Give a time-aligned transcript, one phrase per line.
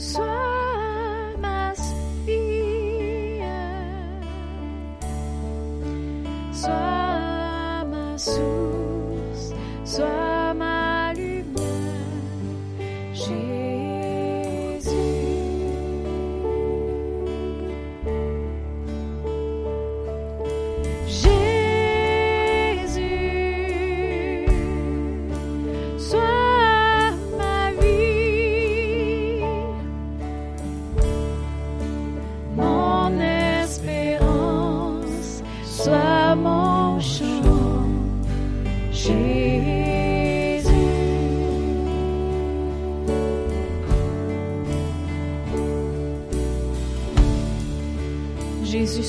[0.00, 0.29] le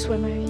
[0.02, 0.41] swimmer.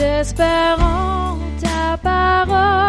[0.00, 2.79] J'espère en ta parole,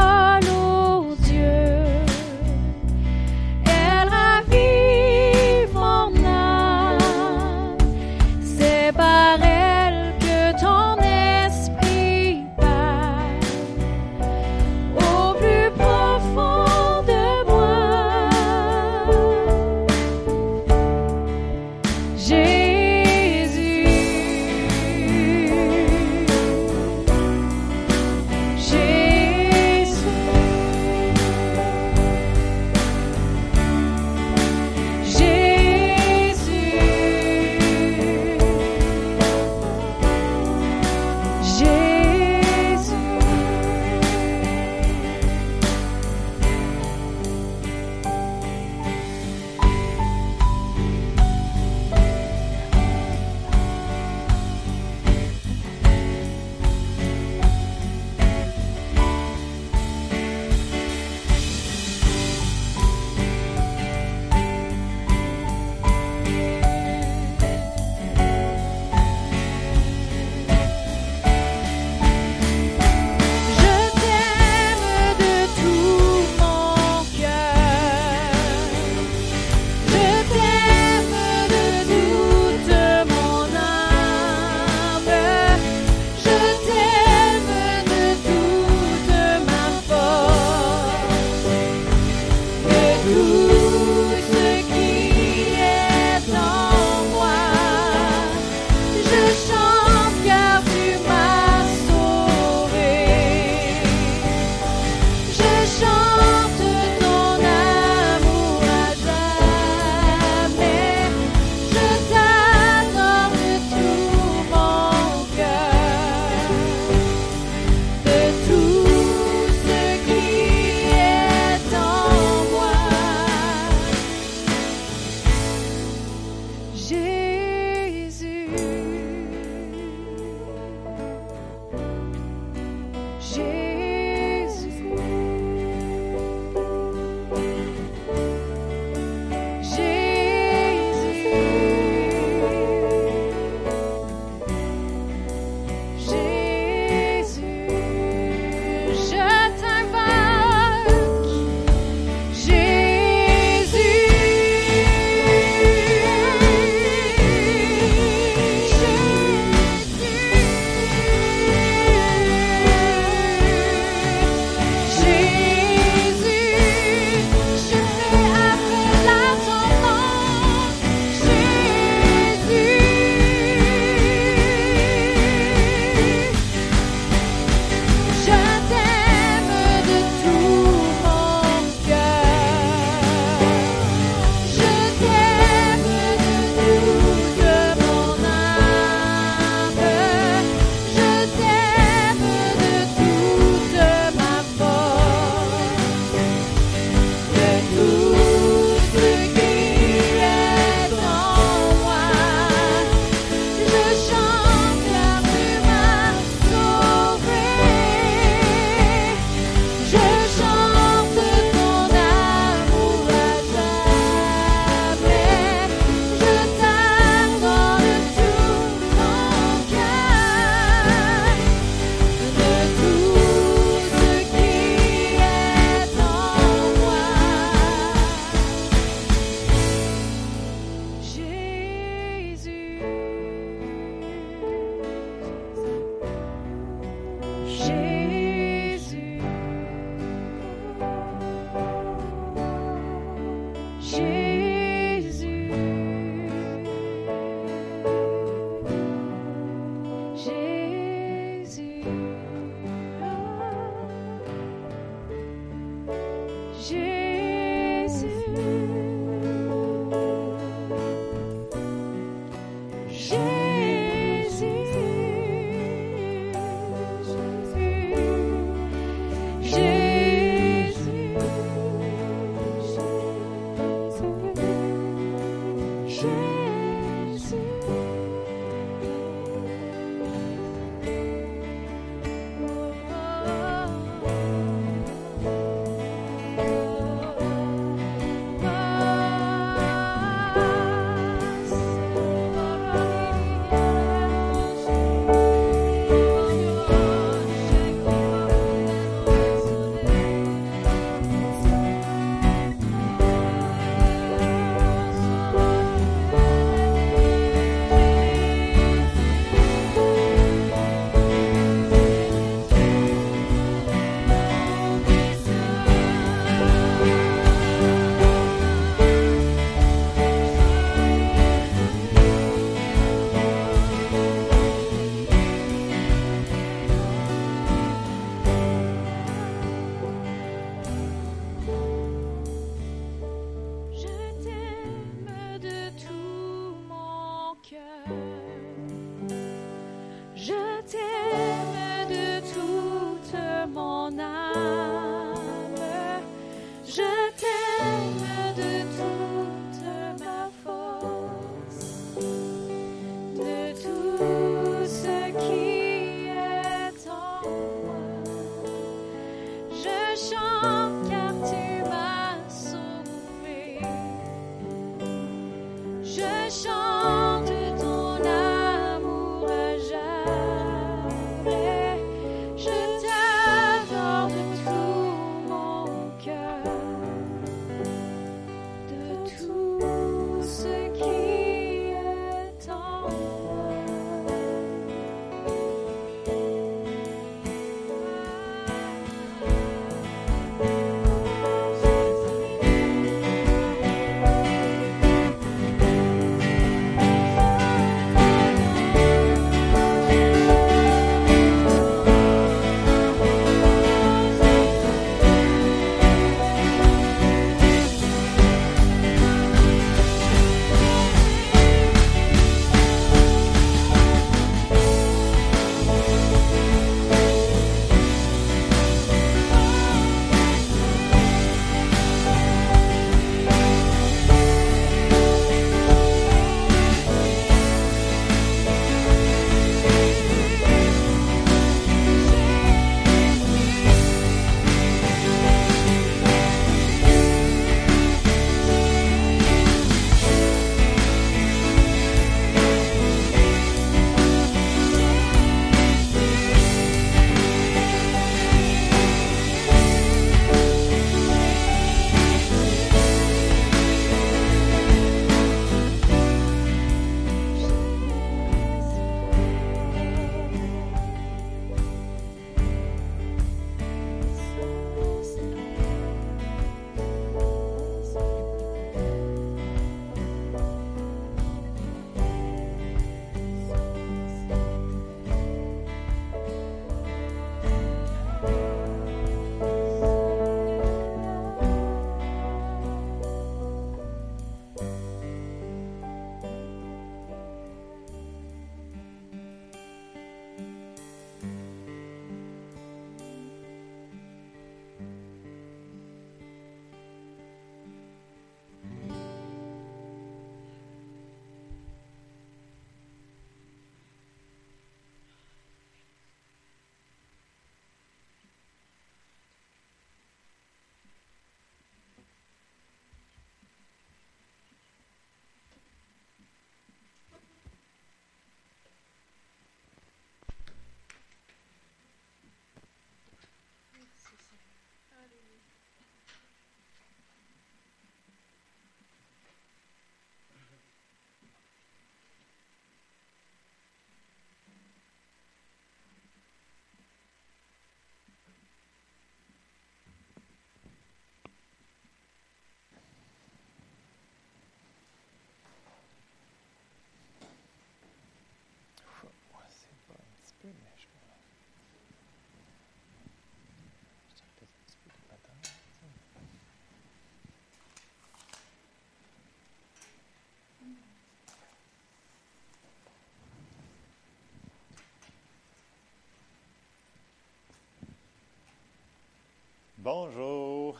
[569.94, 570.78] Bonjour.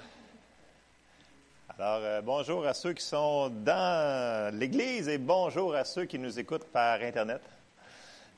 [1.78, 6.40] Alors, euh, bonjour à ceux qui sont dans l'Église et bonjour à ceux qui nous
[6.40, 7.42] écoutent par Internet.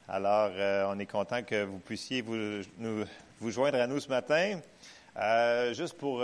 [0.09, 3.05] Alors, euh, on est content que vous puissiez vous, nous,
[3.39, 4.61] vous joindre à nous ce matin.
[5.15, 6.23] Euh, juste pour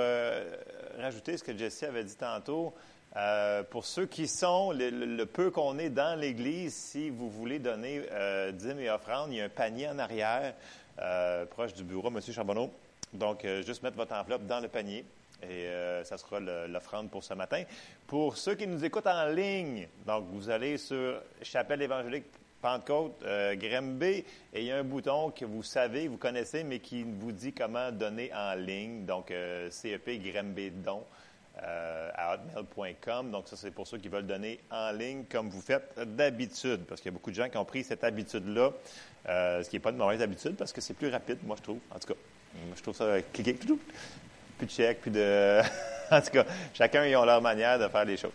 [0.98, 2.74] rajouter ce que Jessie avait dit tantôt,
[3.70, 8.02] pour ceux qui sont, le, peu qu'on est dans l'Église, si vous voulez donner
[8.54, 10.56] dîmes et offrandes, il y a un panier en arrière,
[11.52, 12.20] proche du bureau, M.
[12.20, 12.72] Charbonneau.
[13.14, 15.06] Donc, euh, juste mettre votre enveloppe dans le panier
[15.44, 17.64] et euh, ça sera l'offrande pour ce matin.
[18.08, 22.26] Pour ceux qui nous écoutent en ligne, donc vous allez sur Chapelle évangélique
[22.62, 27.04] Pentecôte, euh, et il y a un bouton que vous savez, vous connaissez, mais qui
[27.04, 29.06] vous dit comment donner en ligne.
[29.06, 31.04] Donc, euh, CEP Grimby Don
[31.62, 33.32] à hotmail.com.
[33.32, 37.02] Donc, ça, c'est pour ceux qui veulent donner en ligne comme vous faites d'habitude, parce
[37.02, 38.72] qu'il y a beaucoup de gens qui ont pris cette habitude-là,
[39.26, 41.80] ce qui n'est pas une mauvaise habitude, parce que c'est plus rapide, moi, je trouve.
[41.94, 42.20] En tout cas,
[42.76, 45.62] je trouve ça euh, cliquer, plus de chèques, plus de...
[46.12, 48.32] en tout cas, chacun, ils ont leur manière de faire les choses.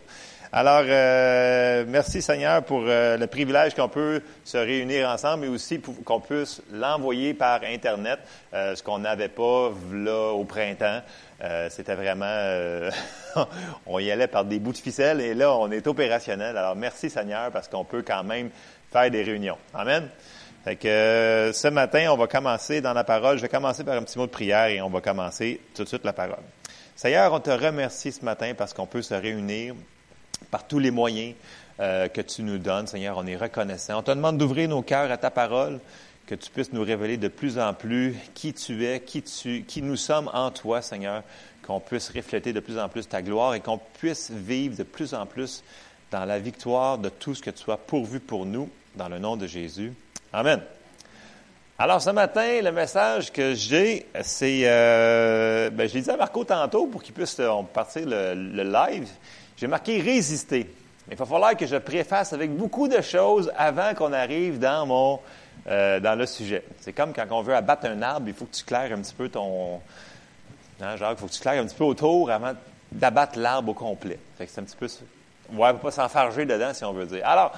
[0.51, 5.81] Alors, euh, merci Seigneur pour euh, le privilège qu'on peut se réunir ensemble et aussi
[5.81, 8.19] qu'on puisse l'envoyer par Internet,
[8.53, 11.01] euh, ce qu'on n'avait pas là au printemps.
[11.43, 12.89] Euh, C'était vraiment,
[13.85, 16.55] on y allait par des bouts de ficelle et là, on est opérationnel.
[16.55, 18.49] Alors, merci Seigneur parce qu'on peut quand même
[18.93, 19.57] faire des réunions.
[19.73, 20.07] Amen.
[20.65, 23.37] Fait que euh, ce matin, on va commencer dans la parole.
[23.37, 25.87] Je vais commencer par un petit mot de prière et on va commencer tout de
[25.87, 26.41] suite la parole.
[26.95, 29.75] Seigneur, on te remercie ce matin parce qu'on peut se réunir
[30.49, 31.35] par tous les moyens
[31.79, 32.87] euh, que tu nous donnes.
[32.87, 33.99] Seigneur, on est reconnaissant.
[33.99, 35.79] On te demande d'ouvrir nos cœurs à ta parole,
[36.25, 39.83] que tu puisses nous révéler de plus en plus qui tu es, qui, tu, qui
[39.83, 41.21] nous sommes en toi, Seigneur,
[41.61, 45.13] qu'on puisse refléter de plus en plus ta gloire et qu'on puisse vivre de plus
[45.13, 45.63] en plus
[46.09, 49.37] dans la victoire de tout ce que tu as pourvu pour nous, dans le nom
[49.37, 49.93] de Jésus.
[50.37, 50.59] Amen.
[51.79, 56.43] Alors, ce matin, le message que j'ai, c'est, euh, ben, je l'ai dit à Marco
[56.43, 59.07] tantôt pour qu'il puisse euh, partir le, live.
[59.55, 60.69] J'ai marqué résister.
[61.07, 64.85] Mais il va falloir que je préface avec beaucoup de choses avant qu'on arrive dans
[64.85, 65.19] mon,
[65.67, 66.65] euh, dans le sujet.
[66.81, 69.15] C'est comme quand on veut abattre un arbre, il faut que tu claires un petit
[69.15, 69.79] peu ton,
[70.81, 72.51] hein, genre, il faut que tu claires un petit peu autour avant
[72.91, 74.19] d'abattre l'arbre au complet.
[74.37, 74.89] Fait que c'est un petit peu,
[75.53, 77.25] ouais, faut pas s'enfarger dedans si on veut dire.
[77.25, 77.53] Alors,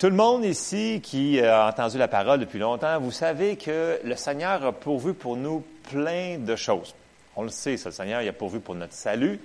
[0.00, 4.16] tout le monde ici qui a entendu la parole depuis longtemps, vous savez que le
[4.16, 6.94] Seigneur a pourvu pour nous plein de choses.
[7.36, 9.38] On le sait, ça, le Seigneur, il a pourvu pour notre salut,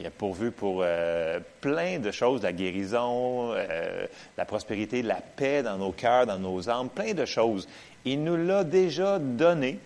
[0.00, 5.62] il a pourvu pour euh, plein de choses, la guérison, euh, la prospérité, la paix
[5.62, 7.68] dans nos cœurs, dans nos âmes, plein de choses.
[8.04, 9.78] Il nous l'a déjà donné.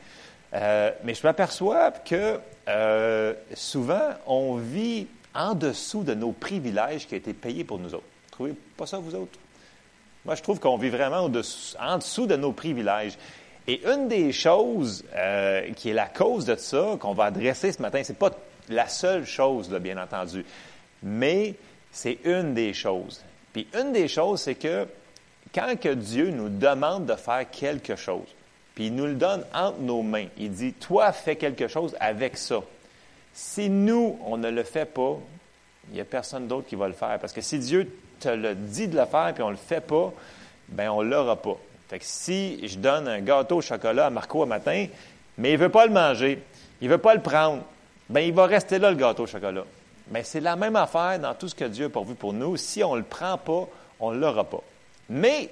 [0.55, 7.13] Euh, mais je m'aperçois que euh, souvent, on vit en dessous de nos privilèges qui
[7.13, 8.07] ont été payés pour nous autres.
[8.31, 9.39] Trouvez pas ça, vous autres?
[10.27, 11.31] Moi, je trouve qu'on vit vraiment
[11.79, 13.17] en dessous de nos privilèges.
[13.69, 17.81] Et une des choses euh, qui est la cause de ça, qu'on va adresser ce
[17.81, 18.31] matin, c'est pas
[18.69, 20.45] la seule chose, bien entendu,
[21.03, 21.55] mais
[21.93, 23.23] c'est une des choses.
[23.53, 24.87] Puis une des choses, c'est que
[25.55, 28.27] quand que Dieu nous demande de faire quelque chose,
[28.75, 32.37] puis il nous le donne entre nos mains, il dit, toi, fais quelque chose avec
[32.37, 32.61] ça.
[33.33, 35.19] Si nous, on ne le fait pas,
[35.89, 37.19] il n'y a personne d'autre qui va le faire.
[37.21, 37.89] Parce que si Dieu
[38.21, 40.13] te le dit de le faire puis on ne le fait pas,
[40.69, 41.57] ben on ne l'aura pas.
[41.89, 44.87] Fait que si je donne un gâteau au chocolat à Marco un matin,
[45.39, 46.43] mais il ne veut pas le manger,
[46.81, 47.63] il ne veut pas le prendre,
[48.09, 49.65] ben il va rester là, le gâteau au chocolat.
[50.11, 52.57] Mais c'est la même affaire dans tout ce que Dieu a pourvu pour nous.
[52.57, 53.69] Si on ne le prend pas,
[54.01, 54.63] on ne l'aura pas.
[55.09, 55.51] Mais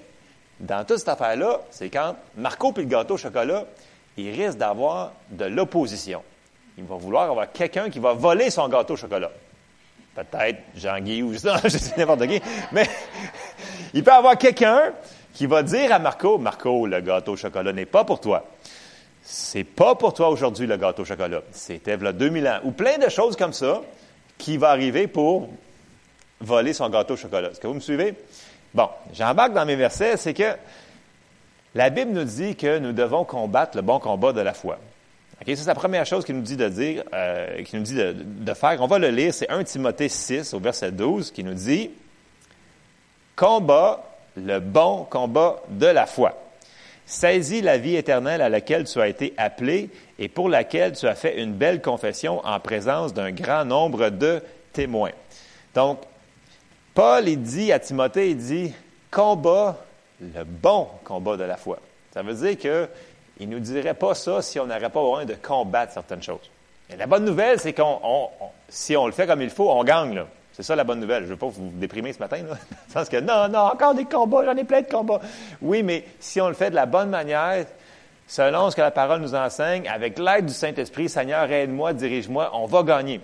[0.60, 3.64] dans toute cette affaire-là, c'est quand Marco puis le gâteau au chocolat,
[4.16, 6.22] il risque d'avoir de l'opposition.
[6.78, 9.30] Il va vouloir avoir quelqu'un qui va voler son gâteau au chocolat.
[10.14, 12.40] Peut-être Jean-Guy ou ça, je sais n'importe qui.
[12.72, 12.88] Mais
[13.92, 14.92] il peut y avoir quelqu'un
[15.32, 18.44] qui va dire à Marco, Marco, le gâteau au chocolat n'est pas pour toi.
[19.22, 21.42] C'est pas pour toi aujourd'hui le gâteau au chocolat.
[21.50, 22.58] C'était a 2000 ans.
[22.64, 23.80] Ou plein de choses comme ça
[24.38, 25.48] qui va arriver pour
[26.40, 27.50] voler son gâteau au chocolat.
[27.50, 28.14] Est-ce que vous me suivez?
[28.72, 30.56] Bon, j'embarque dans mes versets, c'est que
[31.74, 34.78] la Bible nous dit que nous devons combattre le bon combat de la foi.
[35.46, 38.54] Ok, ça, c'est la première chose qu'il nous dit de dire, euh, nous dit de,
[38.54, 38.80] faire.
[38.80, 41.90] On va le lire, c'est 1 Timothée 6 au verset 12 qui nous dit
[43.36, 44.02] Combat
[44.38, 46.40] le bon combat de la foi.
[47.04, 51.14] Saisis la vie éternelle à laquelle tu as été appelé et pour laquelle tu as
[51.14, 54.42] fait une belle confession en présence d'un grand nombre de
[54.72, 55.12] témoins.
[55.74, 56.00] Donc,
[56.94, 58.72] Paul, dit à Timothée, il dit,
[59.10, 59.76] combat
[60.22, 61.80] le bon combat de la foi.
[62.14, 62.88] Ça veut dire que
[63.40, 66.50] il nous dirait pas ça si on n'aurait pas besoin de combattre certaines choses.
[66.90, 69.70] Et la bonne nouvelle, c'est qu'on, on- on- si on le fait comme il faut,
[69.70, 70.14] on gagne.
[70.14, 70.26] là.
[70.52, 71.22] C'est ça la bonne nouvelle.
[71.22, 72.36] Je ne veux pas vous déprimer ce matin.
[72.36, 72.42] Là.
[72.42, 75.20] Dans le sens que non, non, encore des combats, j'en ai plein de combats.
[75.60, 77.64] Oui, mais si on le fait de la bonne manière,
[78.28, 82.66] selon ce que la parole nous enseigne, avec l'aide du Saint-Esprit, Seigneur, aide-moi, dirige-moi, on
[82.66, 83.20] va gagner.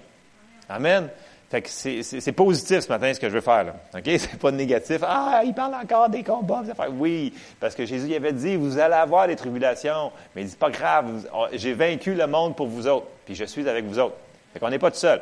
[0.68, 1.08] Amen.
[1.50, 3.64] Fait que c'est positif ce matin ce que je veux faire.
[3.64, 3.74] Là.
[3.96, 4.04] OK?
[4.18, 4.98] C'est pas négatif.
[5.02, 6.62] Ah, il parle encore des combats.
[6.92, 10.12] Oui, parce que Jésus avait dit, vous allez avoir des tribulations.
[10.34, 13.06] Mais il dit, pas grave, j'ai vaincu le monde pour vous autres.
[13.26, 14.14] Puis je suis avec vous autres.
[14.52, 15.20] Fait qu'on n'est pas tout seul.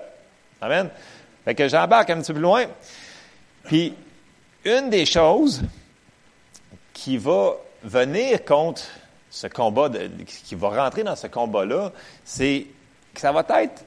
[0.61, 0.91] Amen?
[1.47, 2.67] Fait que j'embarque un petit peu loin.
[3.65, 3.95] Puis,
[4.67, 5.63] une des choses
[6.93, 8.83] qui va venir contre
[9.31, 9.89] ce combat,
[10.27, 12.67] qui va rentrer dans ce combat-là, c'est
[13.15, 13.83] que ça va être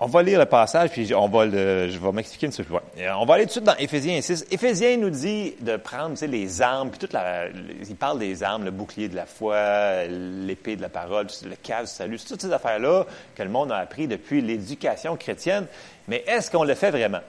[0.00, 2.80] on va lire le passage, puis on va le, je vais m'expliquer une seconde.
[3.16, 4.46] On va aller tout de suite dans Éphésiens 6.
[4.50, 8.44] Éphésiens nous dit de prendre tu sais, les armes, puis toute la, il parle des
[8.44, 12.40] armes, le bouclier de la foi, l'épée de la parole, le cas du salut, toutes
[12.40, 15.66] ces affaires-là que le monde a appris depuis l'éducation chrétienne.
[16.06, 17.20] Mais est-ce qu'on le fait vraiment?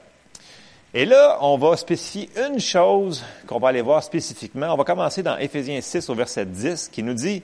[0.93, 4.73] Et là, on va spécifier une chose qu'on va aller voir spécifiquement.
[4.73, 7.41] On va commencer dans Éphésiens 6 au verset 10 qui nous dit,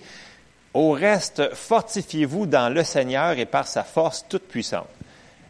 [0.74, 4.88] Au reste, fortifiez-vous dans le Seigneur et par sa force toute puissante.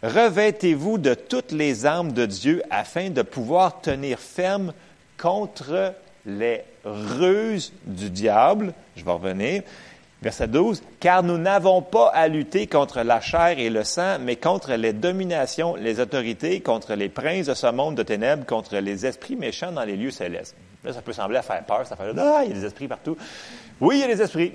[0.05, 4.71] Revêtez-vous de toutes les armes de Dieu afin de pouvoir tenir ferme
[5.17, 5.95] contre
[6.27, 8.75] les ruses du diable.
[8.95, 9.63] Je vais revenir.
[10.21, 10.83] Verset 12.
[10.99, 14.93] Car nous n'avons pas à lutter contre la chair et le sang, mais contre les
[14.93, 19.71] dominations, les autorités, contre les princes de ce monde de ténèbres, contre les esprits méchants
[19.71, 20.55] dans les lieux célestes.
[20.83, 22.87] Là, ça peut sembler à faire peur, ça fait ah, il y a des esprits
[22.87, 23.17] partout.
[23.81, 24.53] Oui, il y a des esprits,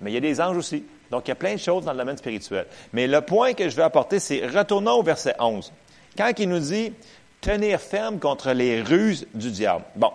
[0.00, 0.82] mais il y a des anges aussi.
[1.10, 2.66] Donc, il y a plein de choses dans le domaine spirituel.
[2.92, 5.72] Mais le point que je veux apporter, c'est retournons au verset 11.
[6.16, 6.92] Quand il nous dit
[7.40, 9.84] tenir ferme contre les ruses du diable.
[9.96, 10.12] Bon,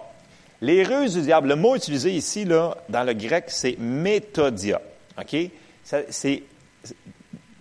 [0.62, 4.82] les ruses du diable, le mot utilisé ici, là, dans le grec, c'est méthodia.
[5.20, 5.36] OK?
[5.84, 6.43] C'est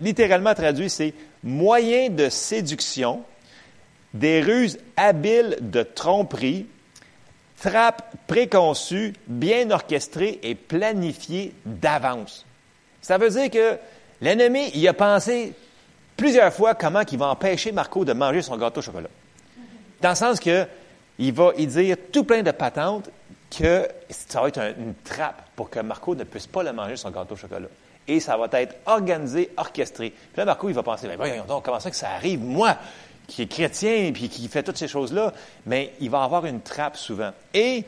[0.01, 3.23] littéralement traduit, c'est moyen de séduction,
[4.13, 6.67] des ruses habiles de tromperie,
[7.61, 12.47] trappes préconçues, bien orchestrées et planifiées d'avance.
[13.05, 13.77] Ça veut dire que
[14.23, 15.53] l'ennemi, il a pensé
[16.17, 19.11] plusieurs fois comment il va empêcher Marco de manger son gâteau au chocolat.
[20.01, 20.67] Dans le sens que
[21.19, 23.11] il va y dire tout plein de patentes
[23.51, 27.11] que ça va être une trappe pour que Marco ne puisse pas le manger son
[27.11, 27.69] gâteau au chocolat.
[28.09, 30.09] Et ça va être organisé, orchestré.
[30.09, 32.79] Puis là, Marco, il va penser, ben voyons donc, comment ça que ça arrive, moi,
[33.27, 35.35] qui est chrétien, puis qui fait toutes ces choses-là,
[35.67, 37.33] mais il va avoir une trappe souvent.
[37.53, 37.85] Et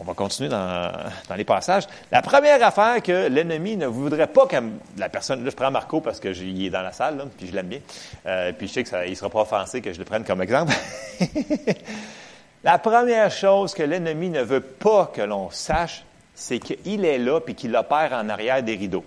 [0.00, 0.92] on va continuer dans,
[1.36, 1.84] les passages.
[2.12, 4.56] La première affaire que l'ennemi ne voudrait pas que
[4.98, 7.66] la personne, là je prends Marco parce que est dans la salle, puis je l'aime
[7.66, 7.80] bien,
[8.26, 10.72] euh, puis je sais qu'il ne sera pas offensé que je le prenne comme exemple.
[12.64, 17.40] la première chose que l'ennemi ne veut pas que l'on sache, c'est qu'il est là
[17.40, 19.04] puis qu'il opère en arrière des rideaux.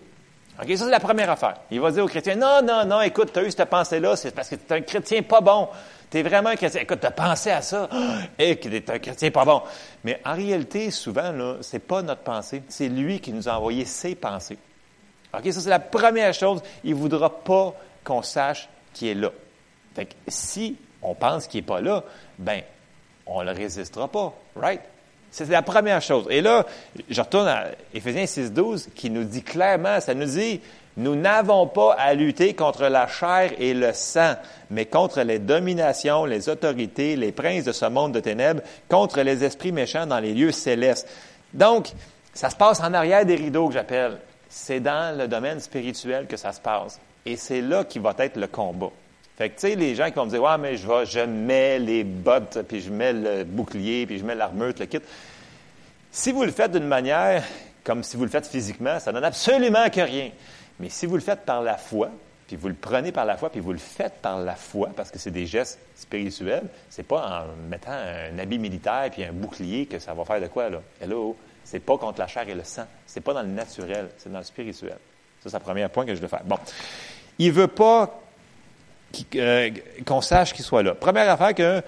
[0.62, 1.56] OK, ça c'est la première affaire.
[1.72, 4.32] Il va dire aux chrétiens, non, non, non, écoute, tu as eu cette pensée-là, c'est
[4.32, 5.70] parce que tu es un chrétien pas bon.
[6.10, 6.82] Tu es vraiment un chrétien.
[6.82, 7.88] Écoute, tu as pensé à ça.
[8.38, 9.62] Et que tu un chrétien pas bon.
[10.04, 12.64] Mais en réalité, souvent, là, c'est pas notre pensée.
[12.68, 14.58] C'est lui qui nous a envoyé ses pensées.
[15.34, 16.62] OK, ça, c'est la première chose.
[16.84, 19.32] Il ne voudra pas qu'on sache qu'il est là.
[19.94, 22.04] Fait que si on pense qu'il n'est pas là,
[22.38, 22.62] ben,
[23.26, 24.34] on ne le résistera pas.
[24.56, 24.82] Right?
[25.32, 26.26] C'est la première chose.
[26.30, 26.66] Et là,
[27.08, 30.60] je retourne à Éphésiens 6.12 qui nous dit clairement, ça nous dit,
[30.98, 34.36] nous n'avons pas à lutter contre la chair et le sang,
[34.70, 39.44] mais contre les dominations, les autorités, les princes de ce monde de ténèbres, contre les
[39.44, 41.08] esprits méchants dans les lieux célestes.
[41.54, 41.90] Donc,
[42.34, 44.18] ça se passe en arrière des rideaux que j'appelle.
[44.50, 47.00] C'est dans le domaine spirituel que ça se passe.
[47.26, 48.92] Et c'est là qui va être le combat.
[49.38, 51.80] Fait que, tu sais, les gens qui vont me dire, ouais, mais je vais, mets
[51.80, 55.00] les bottes, puis je mets le bouclier, puis je mets l'armure, le kit.
[56.12, 57.44] Si vous le faites d'une manière
[57.84, 60.30] comme si vous le faites physiquement, ça donne absolument que rien.
[60.80, 62.10] Mais si vous le faites par la foi,
[62.48, 65.12] puis vous le prenez par la foi, puis vous le faites par la foi, parce
[65.12, 69.86] que c'est des gestes spirituels, c'est pas en mettant un habit militaire puis un bouclier
[69.86, 70.82] que ça va faire de quoi, là.
[71.02, 71.38] Hello!
[71.64, 72.86] C'est pas contre la chair et le sang.
[73.06, 74.98] C'est pas dans le naturel, c'est dans le spirituel.
[75.44, 76.44] Ça, c'est le premier point que je veux faire.
[76.44, 76.58] Bon.
[77.38, 78.20] Il veut pas
[79.36, 79.70] euh,
[80.06, 80.96] qu'on sache qu'il soit là.
[80.96, 81.84] Première affaire que,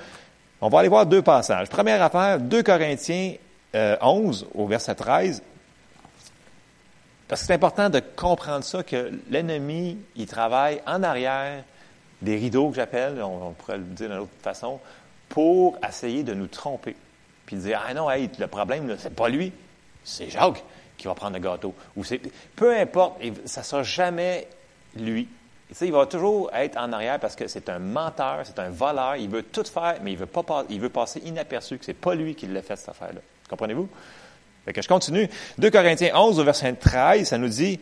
[0.61, 1.67] on va aller voir deux passages.
[1.69, 3.33] Première affaire, 2 Corinthiens
[3.73, 5.41] 11 euh, au verset 13.
[7.31, 11.63] Parce que c'est important de comprendre ça, que l'ennemi, il travaille en arrière
[12.21, 14.81] des rideaux que j'appelle, on, pourrait le dire d'une autre façon,
[15.29, 16.93] pour essayer de nous tromper.
[17.45, 19.53] Puis dire, ah non, le problème, c'est pas lui,
[20.03, 20.61] c'est Jacques
[20.97, 21.73] qui va prendre le gâteau.
[21.95, 22.19] Ou c'est,
[22.53, 24.49] peu importe, ça sera jamais
[24.97, 25.29] lui.
[25.79, 29.29] il va toujours être en arrière parce que c'est un menteur, c'est un voleur, il
[29.29, 32.35] veut tout faire, mais il veut, pas, il veut passer inaperçu, que c'est pas lui
[32.35, 33.21] qui l'a fait, cette affaire-là.
[33.49, 33.87] Comprenez-vous?
[34.65, 35.27] Fait que je continue.
[35.57, 37.79] 2 Corinthiens 11, au verset 13, ça nous dit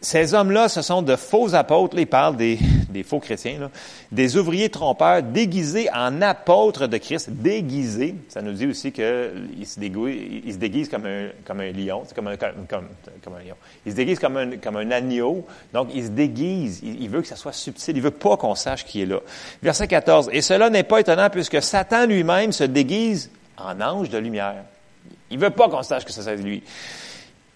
[0.00, 1.96] ces hommes-là, ce sont de faux apôtres.
[1.96, 2.56] Là, il parle des,
[3.04, 3.70] faux chrétiens, là,
[4.12, 7.30] des ouvriers trompeurs déguisés en apôtres de Christ.
[7.30, 12.04] Déguisés, ça nous dit aussi qu'ils se, déguisent, ils se déguisent comme un, lion.
[12.14, 13.56] Comme un, lion.
[13.84, 15.44] Ils se déguisent comme un, comme un agneau.
[15.72, 16.78] Donc, ils se déguisent.
[16.84, 17.96] Il, il veut que ça soit subtil.
[17.96, 19.18] Il veut pas qu'on sache qui est là.
[19.60, 20.30] Verset 14.
[20.32, 24.62] Et cela n'est pas étonnant puisque Satan lui-même se déguise en ange de lumière.
[25.30, 26.62] Il veut pas qu'on sache que c'est lui.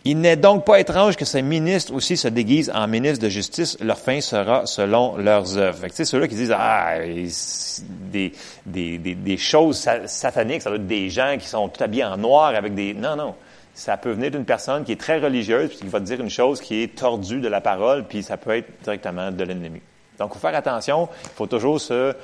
[0.04, 3.78] Il n'est donc pas étrange que ces ministres aussi se déguisent en ministres de justice.
[3.80, 5.86] Leur fin sera selon leurs œuvres.
[5.86, 8.32] Tu sais, ceux-là qui disent, ah, des,
[8.66, 12.16] des, des, des, choses sataniques, ça doit être des gens qui sont tout habillés en
[12.16, 12.94] noir avec des...
[12.94, 13.36] Non, non.
[13.74, 16.28] Ça peut venir d'une personne qui est très religieuse puis qui va te dire une
[16.28, 19.80] chose qui est tordue de la parole, puis ça peut être directement de l'ennemi.
[20.18, 21.08] Donc, il faut faire attention.
[21.24, 22.14] Il faut toujours se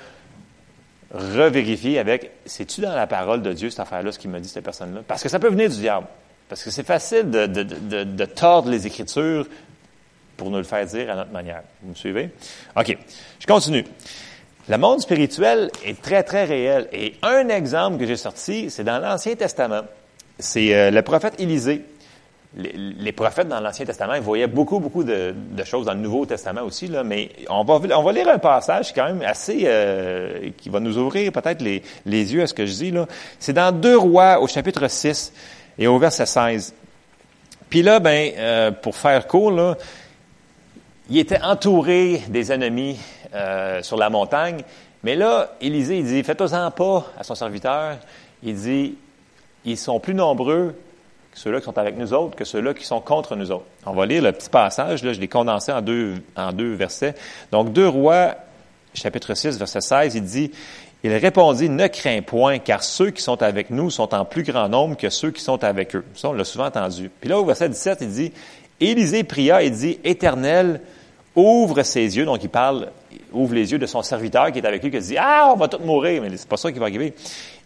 [1.13, 4.65] revérifier avec, c'est-tu dans la parole de Dieu, cette affaire-là, ce qu'il m'a dit, cette
[4.65, 5.01] personne-là?
[5.07, 6.07] Parce que ça peut venir du diable.
[6.49, 9.47] Parce que c'est facile de, de, de, de, tordre les Écritures
[10.37, 11.63] pour nous le faire dire à notre manière.
[11.83, 12.31] Vous me suivez?
[12.77, 12.97] OK.
[13.39, 13.85] Je continue.
[14.69, 16.89] Le monde spirituel est très, très réel.
[16.93, 19.83] Et un exemple que j'ai sorti, c'est dans l'Ancien Testament.
[20.39, 21.85] C'est euh, le prophète Élisée.
[22.59, 25.33] Les, prophètes dans l'Ancien Testament, ils voyaient beaucoup, beaucoup de,
[25.65, 29.63] choses dans le Nouveau Testament aussi, mais on va, lire un passage quand même assez,
[29.65, 32.93] euh, qui va nous ouvrir peut-être les, yeux à ce que je dis.
[33.39, 35.33] C'est dans Deux Rois, au chapitre 6
[35.79, 36.75] et au verset 16.
[37.71, 39.77] Puis là, ben, euh, pour faire court,
[41.09, 42.99] il était entouré des ennemis
[43.35, 44.63] euh, sur la montagne.
[45.05, 47.99] Mais là, Élisée, il dit, faites-en pas à son serviteur.
[48.43, 48.97] Il dit,
[49.65, 50.75] ils sont plus nombreux
[51.35, 53.67] ceux-là qui sont avec nous autres que ceux-là qui sont contre nous autres.
[53.87, 57.15] On va lire le petit passage, là, je l'ai condensé en deux, en deux versets.
[57.53, 58.35] Donc, deux rois,
[58.95, 60.51] chapitre 6, verset 16, il dit,
[61.05, 64.69] il répondit, ne crains point, car ceux qui sont avec nous sont en plus grand
[64.69, 66.05] nombre que ceux qui sont avec eux.
[66.17, 67.11] Ça, on l'a souvent entendu.
[67.21, 68.33] Puis là, au verset 17, il dit,
[68.81, 70.81] Élisée pria et dit, Éternel,
[71.37, 72.25] ouvre ses yeux.
[72.25, 72.89] Donc, il parle,
[73.33, 75.69] ouvre les yeux de son serviteur qui est avec lui, qui dit, ah, on va
[75.69, 76.23] tous mourir.
[76.23, 77.15] Mais c'est pas ça qui va arriver.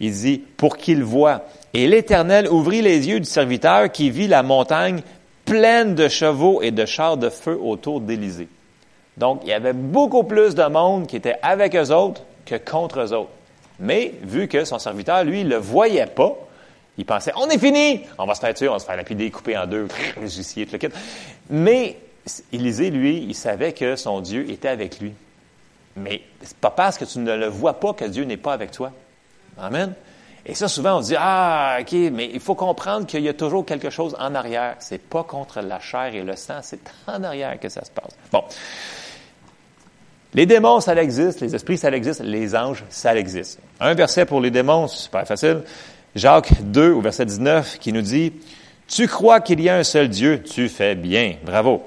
[0.01, 1.43] Il dit, pour qu'il voit.
[1.75, 5.03] Et l'Éternel ouvrit les yeux du serviteur qui vit la montagne
[5.45, 8.49] pleine de chevaux et de chars de feu autour d'Élisée.
[9.17, 13.01] Donc, il y avait beaucoup plus de monde qui était avec eux autres que contre
[13.01, 13.31] eux autres.
[13.79, 16.37] Mais vu que son serviteur, lui, ne le voyait pas,
[16.99, 19.31] il pensait, on est fini, on va se faire tuer, on va se faire lapider,
[19.31, 19.89] couper en deux,
[20.21, 20.89] les tout le kit.
[21.51, 21.97] Mais
[22.53, 25.13] Élisée, lui, il savait que son Dieu était avec lui.
[25.97, 28.71] Mais c'est pas parce que tu ne le vois pas que Dieu n'est pas avec
[28.71, 28.93] toi.
[29.59, 29.95] Amen.
[30.45, 33.65] Et ça, souvent, on dit, ah, OK, mais il faut comprendre qu'il y a toujours
[33.65, 34.77] quelque chose en arrière.
[34.81, 38.17] C'est pas contre la chair et le sang, c'est en arrière que ça se passe.
[38.33, 38.43] Bon.
[40.35, 41.41] Les démons, ça existe.
[41.41, 42.23] Les esprits, ça existe.
[42.23, 43.61] Les anges, ça existe.
[43.79, 45.63] Un verset pour les démons, super facile.
[46.17, 48.33] Jacques 2, au verset 19, qui nous dit,
[48.89, 51.37] Tu crois qu'il y a un seul Dieu, tu fais bien.
[51.45, 51.85] Bravo.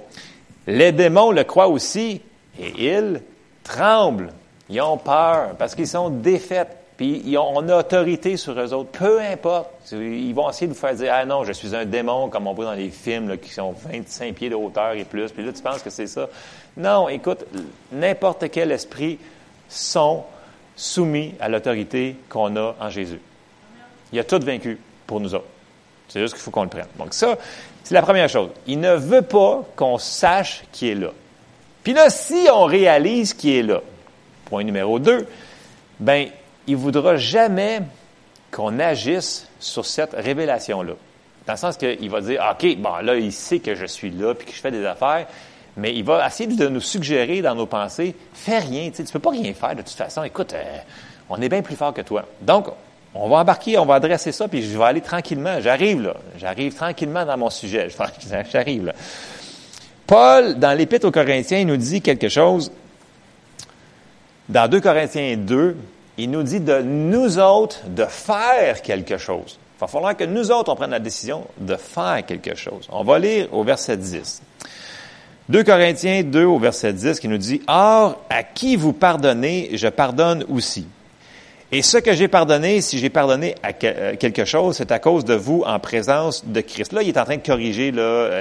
[0.65, 2.21] Les démons le croient aussi
[2.59, 3.21] et ils
[3.65, 4.31] tremblent.
[4.69, 6.77] Ils ont peur parce qu'ils sont défaits.
[6.95, 8.91] Puis ils ont, on a autorité sur eux autres.
[8.91, 9.69] Peu importe.
[9.91, 12.53] Ils vont essayer de vous faire dire Ah non, je suis un démon, comme on
[12.53, 15.29] voit dans les films qui sont 25 pieds de hauteur et plus.
[15.31, 16.29] Puis là, tu penses que c'est ça.
[16.77, 17.45] Non, écoute,
[17.91, 19.19] n'importe quel esprit
[19.67, 20.23] sont
[20.75, 23.19] soumis à l'autorité qu'on a en Jésus.
[24.13, 25.45] Il a tout vaincu pour nous autres.
[26.07, 26.87] C'est juste qu'il faut qu'on le prenne.
[26.97, 27.37] Donc ça,
[27.83, 28.49] c'est la première chose.
[28.67, 31.11] Il ne veut pas qu'on sache qui est là.
[31.85, 33.79] Puis là, si on réalise qui est là,
[34.45, 35.27] point numéro deux,
[35.99, 36.29] ben,
[36.65, 37.81] il voudra jamais
[38.51, 40.93] qu'on agisse sur cette révélation-là.
[41.45, 44.33] Dans le sens qu'il va dire, OK, bon, là, il sait que je suis là,
[44.33, 45.27] puis que je fais des affaires,
[45.77, 49.19] mais il va essayer de nous suggérer dans nos pensées, fais rien, tu ne peux
[49.19, 50.23] pas rien faire de toute façon.
[50.23, 50.77] Écoute, euh,
[51.29, 52.25] on est bien plus fort que toi.
[52.41, 52.65] Donc,
[53.13, 55.61] on va embarquer, on va adresser ça, puis je vais aller tranquillement.
[55.61, 56.15] J'arrive là.
[56.39, 57.89] J'arrive tranquillement dans mon sujet.
[58.51, 58.93] J'arrive là.
[60.07, 62.71] Paul, dans l'Épître aux Corinthiens, il nous dit quelque chose.
[64.47, 65.75] Dans 2 Corinthiens 2,
[66.17, 69.57] il nous dit de nous autres de faire quelque chose.
[69.77, 72.87] Il va falloir que nous autres, on prenne la décision de faire quelque chose.
[72.91, 74.41] On va lire au verset 10.
[75.49, 79.87] 2 Corinthiens 2 au verset 10 qui nous dit, Or, à qui vous pardonnez, je
[79.87, 80.87] pardonne aussi.
[81.75, 85.25] Et ce que j'ai pardonné, si j'ai pardonné à euh, quelque chose, c'est à cause
[85.25, 86.93] de vous en présence de Christ.
[86.93, 87.91] Là, il est en train de corriger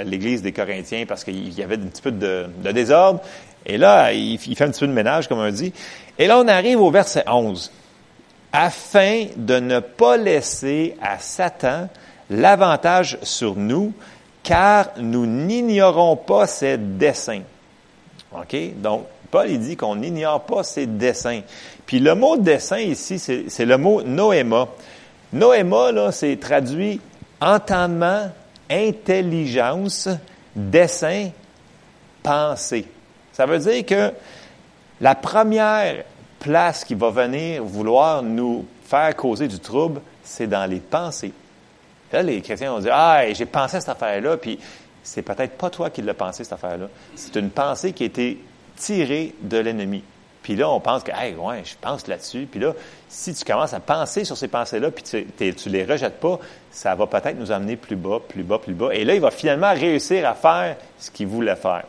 [0.05, 3.19] l'Église des Corinthiens parce qu'il y avait un petit peu de, de, désordre.
[3.65, 5.73] Et là, il, fait un petit peu de ménage, comme on dit.
[6.17, 7.73] Et là, on arrive au verset 11.
[8.53, 11.89] Afin de ne pas laisser à Satan
[12.29, 13.91] l'avantage sur nous,
[14.43, 17.41] car nous n'ignorons pas ses desseins.
[18.31, 18.55] OK?
[18.77, 21.41] Donc, Paul, il dit qu'on n'ignore pas ses desseins.
[21.85, 24.67] Puis le mot dessein ici, c'est le mot noéma.
[25.33, 26.99] Noéma, là, c'est traduit
[27.39, 28.29] entendement,
[28.69, 30.09] intelligence,
[30.55, 31.29] dessein,
[32.23, 32.87] pensées.
[33.33, 34.11] Ça veut dire que
[35.01, 36.03] la première
[36.39, 41.33] place qui va venir vouloir nous faire causer du trouble, c'est dans les pensées.
[42.11, 44.57] Là, les chrétiens vont dire, ah, j'ai pensé à cette affaire-là, puis
[45.03, 46.87] c'est peut-être pas toi qui l'as pensé, cette affaire-là.
[47.15, 48.41] C'est une pensée qui a été
[48.77, 50.03] tirée de l'ennemi.
[50.45, 52.47] Puis là, on pense que, hey, ouais, je pense là-dessus.
[52.49, 52.73] Puis là,
[53.09, 56.39] si tu commences à penser sur ces pensées-là, puis tu, ne les rejettes pas,
[56.69, 58.89] ça va peut-être nous amener plus bas, plus bas, plus bas.
[58.93, 61.85] Et là, il va finalement réussir à faire ce qu'il voulait faire.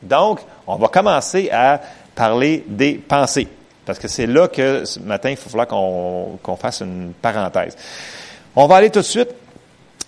[0.00, 1.78] Donc, on va commencer à
[2.14, 3.48] parler des pensées.
[3.84, 7.76] Parce que c'est là que ce matin, il faut falloir qu'on fasse une parenthèse.
[8.56, 9.28] On va aller tout de suite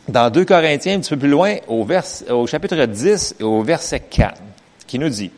[0.09, 1.87] dans 2 Corinthiens, un petit peu plus loin, au,
[2.31, 4.41] au chapitre 10 et au verset 4,
[4.87, 5.31] qui nous dit,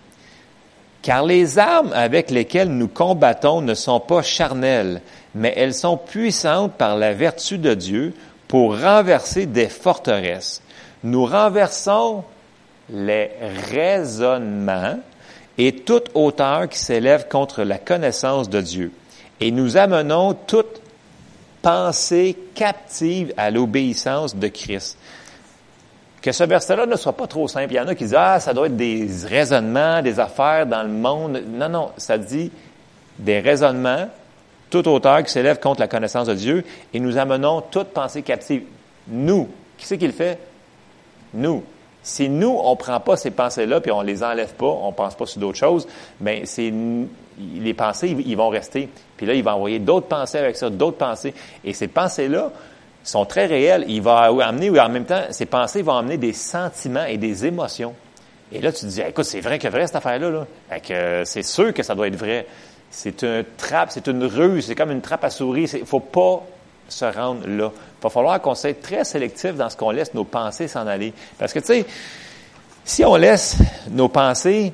[1.05, 5.03] Car les armes avec lesquelles nous combattons ne sont pas charnelles,
[5.35, 8.15] mais elles sont puissantes par la vertu de Dieu
[8.49, 10.63] pour renverser des forteresses.
[11.03, 12.25] Nous renversons
[12.89, 13.31] les
[13.71, 14.99] raisonnements
[15.59, 18.91] et toute hauteur qui s'élève contre la connaissance de Dieu.
[19.43, 20.81] Et nous amenons toute
[21.61, 24.97] pensée captive à l'obéissance de Christ.
[26.25, 27.75] Que ce verset-là ne soit pas trop simple.
[27.75, 30.83] Il y en a qui disent, ah, ça doit être des raisonnements, des affaires dans
[30.83, 31.43] le monde.
[31.47, 32.51] Non, non, ça dit
[33.19, 34.09] des raisonnements,
[34.71, 36.65] toute hauteur qui s'élève contre la connaissance de Dieu,
[36.95, 38.63] et nous amenons toute pensée captive.
[39.07, 39.51] Nous.
[39.77, 40.39] Qui c'est qui le fait?
[41.35, 41.63] Nous.
[42.03, 44.95] Si nous, on ne prend pas ces pensées-là, puis on les enlève pas, on ne
[44.95, 45.87] pense pas sur d'autres choses,
[46.21, 46.73] ben, c'est
[47.39, 48.89] les pensées, ils vont rester.
[49.19, 51.35] Puis là, il va envoyer d'autres pensées avec ça, d'autres pensées.
[51.65, 52.51] Et ces pensées-là
[53.05, 53.85] sont très réelles.
[53.89, 57.47] Il va amener, ou en même temps, ces pensées vont amener des sentiments et des
[57.47, 57.95] émotions.
[58.53, 60.31] Et là, tu te dis, écoute, c'est vrai que vrai cette affaire-là.
[60.31, 61.25] Là.
[61.25, 62.47] c'est sûr que ça doit être vrai.
[62.91, 65.69] C'est une trappe, c'est une ruse, c'est comme une trappe à souris.
[65.75, 66.43] Il ne faut pas
[66.89, 67.71] se rendre là.
[67.75, 71.13] Il va falloir qu'on soit très sélectif dans ce qu'on laisse nos pensées s'en aller.
[71.39, 71.87] Parce que, tu sais,
[72.85, 73.57] si on laisse
[73.91, 74.73] nos pensées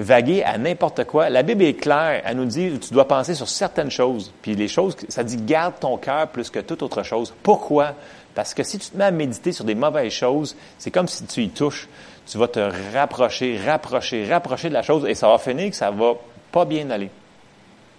[0.00, 2.22] vaguer à n'importe quoi, la Bible est claire.
[2.24, 4.32] Elle nous dit, tu dois penser sur certaines choses.
[4.42, 7.34] Puis les choses, ça dit, garde ton cœur plus que toute autre chose.
[7.42, 7.94] Pourquoi?
[8.34, 11.24] Parce que si tu te mets à méditer sur des mauvaises choses, c'est comme si
[11.26, 11.88] tu y touches.
[12.26, 12.60] Tu vas te
[12.94, 16.14] rapprocher, rapprocher, rapprocher de la chose et ça va finir que ça va
[16.50, 17.10] pas bien aller.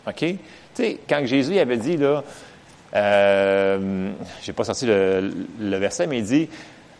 [0.07, 0.15] OK?
[0.17, 0.37] Tu
[0.73, 2.23] sais, quand Jésus avait dit, là,
[2.95, 6.49] euh, j'ai pas sorti le, verset, mais il dit,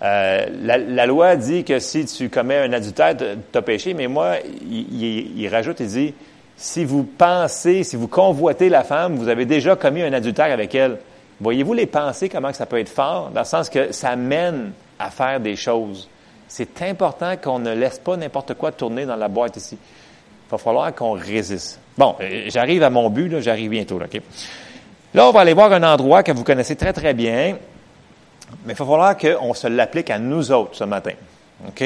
[0.04, 4.38] euh, la, loi dit que si tu commets un adultère, tu as péché, mais moi,
[4.70, 6.14] il, rajoute, il dit,
[6.58, 10.74] si vous pensez, si vous convoitez la femme, vous avez déjà commis un adultère avec
[10.74, 10.98] elle.
[11.40, 15.10] Voyez-vous les pensées, comment ça peut être fort, dans le sens que ça mène à
[15.12, 16.10] faire des choses.
[16.48, 19.78] C'est important qu'on ne laisse pas n'importe quoi tourner dans la boîte ici.
[19.78, 21.80] Il va falloir qu'on résiste.
[21.98, 24.00] Bon, euh, j'arrive à mon but, j'arrive bientôt.
[24.00, 24.22] Là, OK?
[25.14, 27.58] Là, on va aller voir un endroit que vous connaissez très, très bien,
[28.66, 31.14] mais il va falloir qu'on se l'applique à nous autres ce matin.
[31.68, 31.84] OK?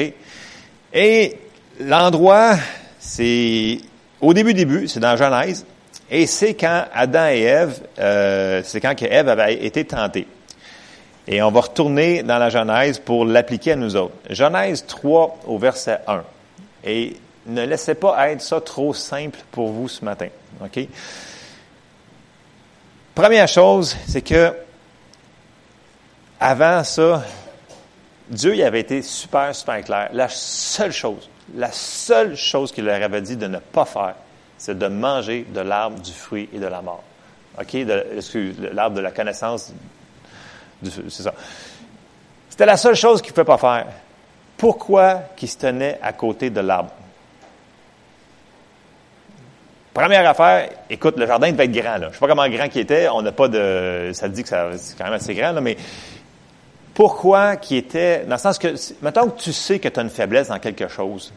[0.92, 1.38] Et
[1.80, 2.56] l'endroit,
[2.98, 3.78] c'est
[4.20, 5.66] au début, début, c'est dans Genèse,
[6.10, 10.26] et c'est quand Adam et Ève, euh, c'est quand Ève avait été tentée.
[11.28, 14.14] Et on va retourner dans la Genèse pour l'appliquer à nous autres.
[14.30, 16.22] Genèse 3 au verset 1.
[16.84, 20.28] Et ne laissez pas être ça trop simple pour vous ce matin.
[20.64, 20.86] OK?
[23.14, 24.54] Première chose, c'est que
[26.40, 27.22] avant ça,
[28.28, 30.10] Dieu y avait été super, super clair.
[30.12, 34.14] La seule chose, la seule chose qu'il leur avait dit de ne pas faire,
[34.58, 37.02] c'est de manger de l'arbre du fruit et de la mort.
[37.60, 37.76] OK?
[38.72, 39.72] l'arbre de la connaissance,
[40.82, 41.32] c'est ça.
[42.50, 43.86] C'était la seule chose qu'il ne pouvait pas faire.
[44.56, 46.90] Pourquoi qu'il se tenait à côté de l'arbre?
[49.92, 51.96] Première affaire, écoute, le jardin devait être grand.
[51.96, 52.08] Là.
[52.10, 53.08] Je sais pas comment grand qu'il était.
[53.08, 54.10] On n'a pas de.
[54.12, 55.76] Ça dit que c'est quand même assez grand, là, mais
[56.96, 58.24] pourquoi qu'il était.
[58.24, 60.88] Dans le sens que, maintenant que tu sais que tu as une faiblesse dans quelque
[60.88, 61.30] chose,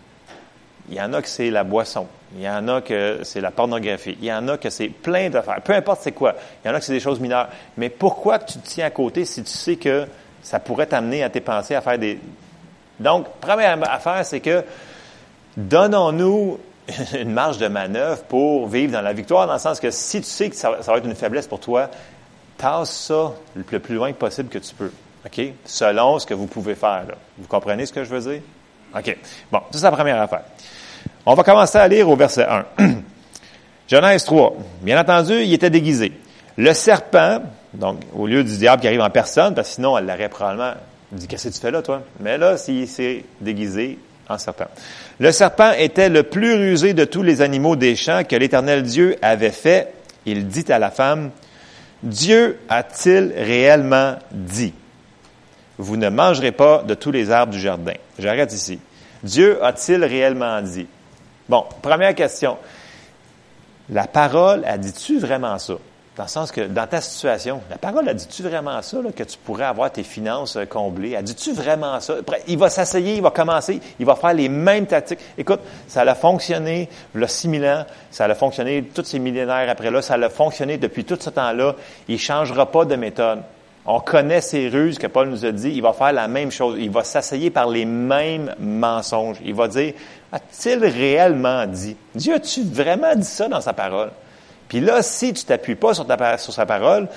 [0.87, 2.07] il y en a que c'est la boisson.
[2.33, 4.17] Il y en a que c'est la pornographie.
[4.21, 5.59] Il y en a que c'est plein d'affaires.
[5.61, 6.33] Peu importe c'est quoi.
[6.63, 7.49] Il y en a que c'est des choses mineures.
[7.75, 10.07] Mais pourquoi tu te tiens à côté si tu sais que
[10.41, 12.21] ça pourrait t'amener à tes pensées à faire des.
[13.01, 14.63] Donc, première affaire, c'est que
[15.57, 16.57] donnons-nous
[17.19, 20.27] une marge de manœuvre pour vivre dans la victoire, dans le sens que si tu
[20.27, 21.89] sais que ça, va être une faiblesse pour toi,
[22.57, 24.91] tasse ça le plus loin possible que tu peux.
[25.25, 25.53] OK?
[25.65, 27.05] Selon ce que vous pouvez faire.
[27.37, 28.41] Vous comprenez ce que je veux dire?
[28.95, 29.17] OK.
[29.51, 30.43] Bon, ça, c'est la première affaire.
[31.25, 32.65] On va commencer à lire au verset 1.
[33.87, 34.55] Genèse 3.
[34.81, 36.11] Bien entendu, il était déguisé.
[36.57, 37.41] Le serpent,
[37.73, 40.73] donc au lieu du diable qui arrive en personne, parce que sinon, elle l'aurait probablement
[41.11, 42.03] dit Qu'est-ce que tu fais là, toi?
[42.19, 43.97] Mais là, s'il s'est déguisé
[44.29, 44.67] en serpent.
[45.19, 49.15] Le serpent était le plus rusé de tous les animaux des champs que l'Éternel Dieu
[49.21, 49.93] avait fait.
[50.25, 51.31] Il dit à la femme,
[52.03, 54.73] Dieu a-t-il réellement dit,
[55.79, 57.93] vous ne mangerez pas de tous les arbres du jardin.
[58.19, 58.79] J'arrête ici.
[59.23, 60.85] Dieu a-t-il réellement dit?
[61.47, 62.57] Bon, première question.
[63.89, 65.75] La parole, a dit-tu vraiment ça?
[66.17, 69.37] Dans le sens que dans ta situation, la parole, a dit-tu vraiment ça, que tu
[69.37, 71.15] pourrais avoir tes finances euh, comblées?
[71.15, 72.15] A dit-tu vraiment ça?
[72.47, 75.19] Il va s'asseyer, il va commencer, il va faire les mêmes tactiques.
[75.37, 79.69] Écoute, ça a fonctionné il y a 6000 ans, ça a fonctionné tous ces millénaires
[79.69, 81.75] après là, ça a fonctionné depuis tout ce temps-là.
[82.09, 83.39] Il ne changera pas de méthode.
[83.91, 85.71] On connaît ces ruses que Paul nous a dit.
[85.71, 86.77] Il va faire la même chose.
[86.79, 89.37] Il va s'asseyer par les mêmes mensonges.
[89.43, 89.93] Il va dire,
[90.31, 91.97] a-t-il réellement dit?
[92.13, 94.11] Dieu, as-tu vraiment dit ça dans sa parole?
[94.67, 96.05] Puis là, si tu t'appuies pas sur,
[96.37, 97.07] sur sa parole,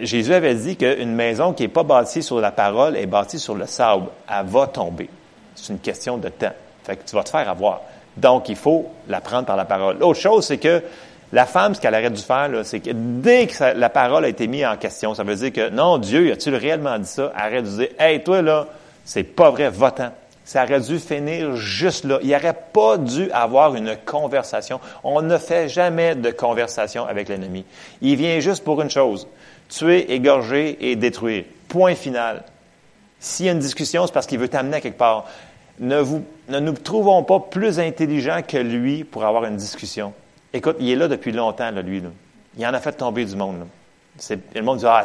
[0.00, 3.54] Jésus avait dit qu'une maison qui n'est pas bâtie sur la parole est bâtie sur
[3.54, 4.06] le sable.
[4.28, 5.08] Elle va tomber.
[5.54, 6.52] C'est une question de temps.
[6.82, 7.82] Fait que tu vas te faire avoir.
[8.16, 9.98] Donc, il faut la prendre par la parole.
[10.00, 10.82] L'autre chose, c'est que
[11.34, 14.46] la femme, ce qu'elle aurait dû faire, c'est que dès que la parole a été
[14.46, 17.32] mise en question, ça veut dire que non, Dieu, a-t-il réellement dit ça?
[17.36, 18.68] Elle aurait dû dire, hey, toi, là,
[19.04, 20.12] c'est pas vrai, votant
[20.44, 22.18] ça aurait dû finir juste là.
[22.22, 24.78] Il n'aurait pas dû avoir une conversation.
[25.02, 27.64] On ne fait jamais de conversation avec l'ennemi.
[28.02, 29.26] Il vient juste pour une chose,
[29.68, 31.44] tuer, égorger et détruire.
[31.68, 32.44] Point final.
[33.20, 35.24] S'il y a une discussion, c'est parce qu'il veut t'amener quelque part.
[35.80, 36.04] Ne,
[36.50, 40.12] ne nous trouvons pas plus intelligents que lui pour avoir une discussion.
[40.54, 42.00] Écoute, il est là depuis longtemps, là, lui.
[42.00, 42.08] Là.
[42.56, 43.66] Il en a fait tomber du monde.
[44.30, 45.02] le monde dit, ah,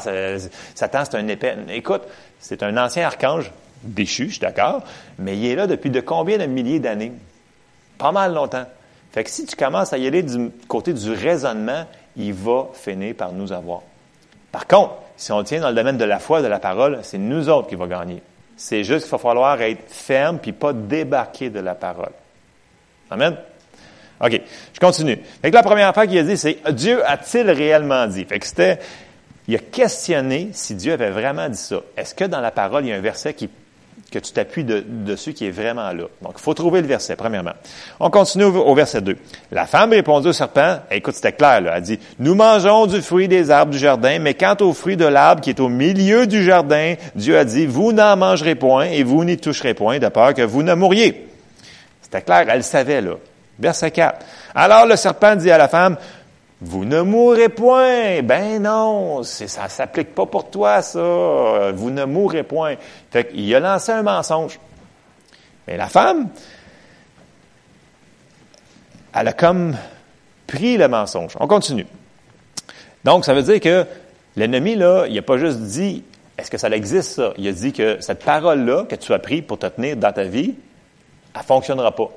[0.76, 1.56] Satan, c'est un épée.
[1.70, 2.04] Écoute,
[2.40, 3.52] c'est un ancien archange
[3.84, 4.84] déchu, je suis d'accord,
[5.18, 7.14] mais il est là depuis de combien de milliers d'années?
[7.98, 8.66] Pas mal longtemps.
[9.12, 11.86] Fait que si tu commences à y aller du côté du raisonnement,
[12.16, 13.82] il va finir par nous avoir.
[14.52, 17.18] Par contre, si on tient dans le domaine de la foi, de la parole, c'est
[17.18, 18.22] nous autres qui va gagner.
[18.56, 22.12] C'est juste qu'il va falloir être ferme puis pas débarquer de la parole.
[23.10, 23.36] Amen?
[24.22, 24.42] OK,
[24.74, 25.18] je continue.
[25.42, 28.26] Fait que la première fois qu'il a dit, c'est Dieu a-t-il réellement dit?
[28.26, 28.80] Fait que c'était,
[29.48, 31.82] il a questionné si Dieu avait vraiment dit ça.
[31.96, 33.50] Est-ce que dans la parole, il y a un verset qui
[34.12, 36.06] que tu t'appuies dessus qui est vraiment là?
[36.22, 37.54] Donc, il faut trouver le verset, premièrement.
[38.00, 39.16] On continue au, verset 2.
[39.52, 43.28] La femme répondit au serpent, écoute, c'était clair, là, elle dit, nous mangeons du fruit
[43.28, 46.44] des arbres du jardin, mais quant au fruit de l'arbre qui est au milieu du
[46.44, 50.34] jardin, Dieu a dit, vous n'en mangerez point et vous n'y toucherez point, de peur
[50.34, 51.28] que vous ne mouriez.
[52.02, 53.16] C'était clair, elle savait, là.
[53.60, 54.26] Verset 4.
[54.56, 55.98] Alors le serpent dit à la femme,
[56.62, 58.22] vous ne mourrez point.
[58.22, 61.72] Ben non, ça ne s'applique pas pour toi, ça.
[61.74, 62.76] Vous ne mourrez point.
[63.12, 64.60] Fait qu'il a lancé un mensonge.
[65.68, 66.30] Mais la femme,
[69.16, 69.76] elle a comme
[70.48, 71.34] pris le mensonge.
[71.40, 71.88] On continue.
[73.04, 73.86] Donc, ça veut dire que
[74.36, 76.04] l'ennemi, là, il n'a pas juste dit,
[76.38, 77.34] est-ce que ça existe, ça?
[77.38, 80.24] Il a dit que cette parole-là que tu as pris pour te tenir dans ta
[80.24, 80.56] vie,
[81.34, 82.10] elle ne fonctionnera pas.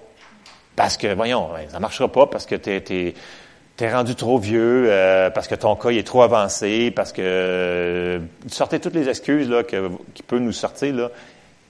[0.77, 3.15] Parce que, voyons, ça ne marchera pas parce que tu es,
[3.77, 8.19] t'es rendu trop vieux, euh, parce que ton cas est trop avancé, parce que euh,
[8.49, 10.95] sortez toutes les excuses là, qui peut nous sortir.
[10.95, 11.11] Là.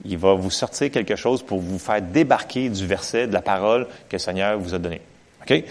[0.05, 3.87] Il va vous sortir quelque chose pour vous faire débarquer du verset, de la parole
[4.09, 5.01] que le Seigneur vous a donné.
[5.41, 5.63] OK?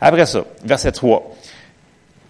[0.00, 1.34] Après ça, verset 3.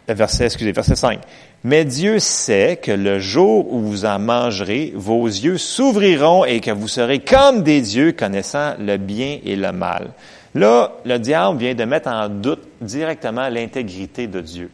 [0.08, 1.20] Euh, verset, excusez, verset 5.
[1.64, 6.70] Mais Dieu sait que le jour où vous en mangerez, vos yeux s'ouvriront et que
[6.70, 10.10] vous serez comme des dieux connaissant le bien et le mal.
[10.54, 14.70] Là, le diable vient de mettre en doute directement l'intégrité de Dieu.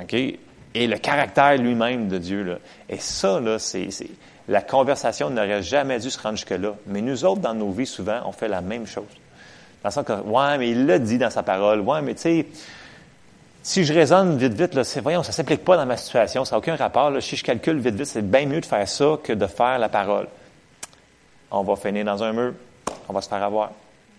[0.00, 0.14] OK?
[0.14, 2.42] Et le caractère lui-même de Dieu.
[2.42, 2.58] Là.
[2.88, 3.88] Et ça, là, c'est,
[4.48, 6.74] la conversation n'aurait jamais dû se rendre jusque-là.
[6.86, 9.04] Mais nous autres, dans nos vies, souvent, on fait la même chose.
[9.82, 11.80] Dans le sens que, ouais, mais il l'a dit dans sa parole.
[11.80, 12.46] Ouais, mais tu sais,
[13.62, 16.44] si je raisonne vite, vite, là, c'est, voyons, ça s'applique pas dans ma situation.
[16.44, 17.10] Ça n'a aucun rapport.
[17.10, 17.20] Là.
[17.20, 19.88] Si je calcule vite, vite, c'est bien mieux de faire ça que de faire la
[19.88, 20.28] parole.
[21.50, 22.54] On va finir dans un mur.
[23.08, 23.72] On va se faire avoir.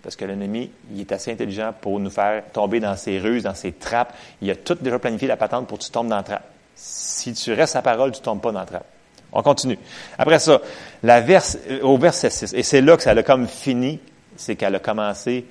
[0.04, 3.56] Parce que l'ennemi, il est assez intelligent pour nous faire tomber dans ses ruses, dans
[3.56, 4.14] ses trappes.
[4.42, 6.46] Il a tout déjà planifié la patente pour que tu tombes dans la trappe.
[6.76, 8.86] Si tu restes à parole, tu ne tombes pas dans la trappe.
[9.34, 9.78] On continue.
[10.18, 10.60] Après ça,
[11.04, 14.00] la verse, euh, au verset 6, et c'est là que ça a comme fini,
[14.36, 15.46] c'est qu'elle a commencé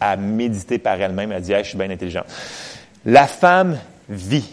[0.00, 1.30] à méditer par elle-même.
[1.32, 2.26] Elle dit, je suis bien intelligente.
[3.06, 3.78] La femme
[4.08, 4.52] vit.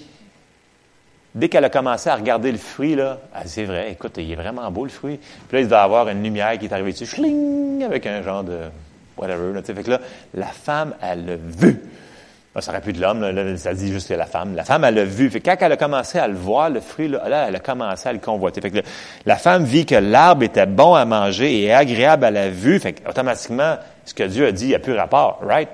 [1.34, 4.32] Dès qu'elle a commencé à regarder le fruit, là, elle dit, c'est vrai, écoute, il
[4.32, 5.18] est vraiment beau le fruit.
[5.18, 8.22] Puis là, il doit y avoir une lumière qui est arrivée dessus, schling, avec un
[8.22, 8.60] genre de
[9.18, 9.54] whatever.
[9.54, 9.99] Là, fait que là,
[10.36, 11.82] la femme, elle l'a vu.
[12.60, 14.56] ça aurait pu de l'homme, ça dit juste que la femme.
[14.56, 15.32] La femme, elle l'a vu.
[15.32, 18.08] Fait que quand elle a commencé à le voir, le fruit, là, elle a commencé
[18.08, 18.62] à le convoiter.
[18.62, 18.88] Fait que
[19.26, 22.80] la femme vit que l'arbre était bon à manger et agréable à la vue.
[22.80, 25.70] Fait que, automatiquement, ce que Dieu a dit, il n'y a plus rapport, right?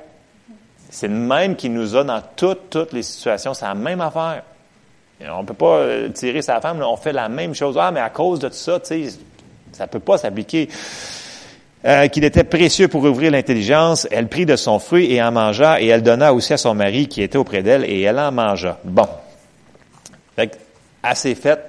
[0.90, 3.54] C'est le même qui nous a dans toutes, toutes les situations.
[3.54, 4.44] C'est la même affaire.
[5.22, 7.78] On ne peut pas euh, tirer sa femme, on fait la même chose.
[7.80, 9.20] Ah, mais à cause de tout ça, tu sais,
[9.74, 10.70] ça peut pas s'appliquer.
[11.86, 15.82] Euh, qu'il était précieux pour ouvrir l'intelligence, elle prit de son fruit et en mangea,
[15.82, 18.78] et elle donna aussi à son mari qui était auprès d'elle, et elle en mangea.
[18.84, 19.08] Bon.
[20.36, 20.58] Fait
[21.14, 21.62] s'est faite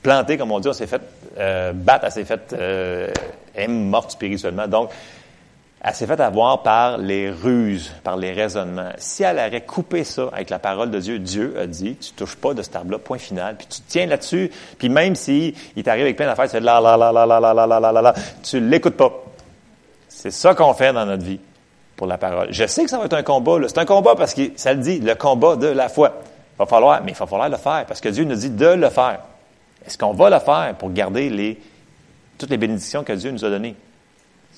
[0.00, 1.02] planter, comme on dit, elle s'est faite
[1.38, 3.08] euh, battre, s'est faite, euh,
[3.54, 4.68] est morte spirituellement.
[4.68, 4.90] Donc,
[5.84, 8.90] elle s'est faite avoir par les ruses, par les raisonnements.
[8.98, 12.36] Si elle aurait coupé ça avec la parole de Dieu, Dieu a dit, tu touches
[12.36, 16.04] pas de cet arbre-là, point final, puis tu tiens là-dessus, puis même si il t'arrive
[16.04, 18.14] avec plein d'affaires, tu fais la la la la la la la la la la
[18.44, 19.12] tu l'écoutes pas.
[20.08, 21.40] C'est ça qu'on fait dans notre vie
[21.96, 22.48] pour la parole.
[22.52, 23.58] Je sais que ça va être un combat.
[23.66, 26.12] C'est un combat parce que ça le dit, le combat de la foi.
[26.54, 28.66] Il va falloir, mais il va falloir le faire parce que Dieu nous dit de
[28.66, 29.18] le faire.
[29.84, 31.58] Est-ce qu'on va le faire pour garder
[32.38, 33.74] toutes les bénédictions que Dieu nous a données?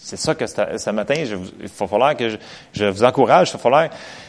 [0.04, 2.36] C'est ça que ce matin, il va falloir que
[2.74, 3.48] je, vous encourage.
[3.48, 3.88] Il va falloir,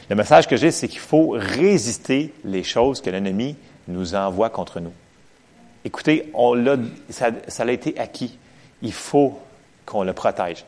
[0.09, 3.57] le message que j'ai, c'est qu'il faut résister les choses que l'ennemi
[3.89, 4.93] nous envoie contre nous.
[5.83, 6.77] Écoutez, on l'a,
[7.09, 8.39] ça, été acquis.
[8.83, 9.37] Il faut
[9.85, 10.63] qu'on le protège.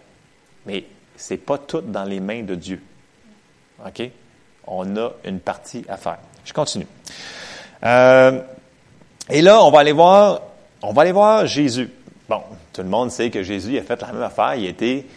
[0.65, 0.83] Mais
[1.15, 2.81] c'est pas tout dans les mains de Dieu.
[3.85, 4.11] OK?
[4.67, 6.17] On a une partie à faire.
[6.43, 6.87] Je continue.
[7.85, 8.41] Euh,
[9.29, 10.41] et là, on va aller voir,
[10.81, 11.89] on va aller voir Jésus.
[12.27, 12.43] Bon,
[12.77, 14.53] tout le monde sait que Jésus a fait la même affaire.
[14.55, 15.07] Il a été,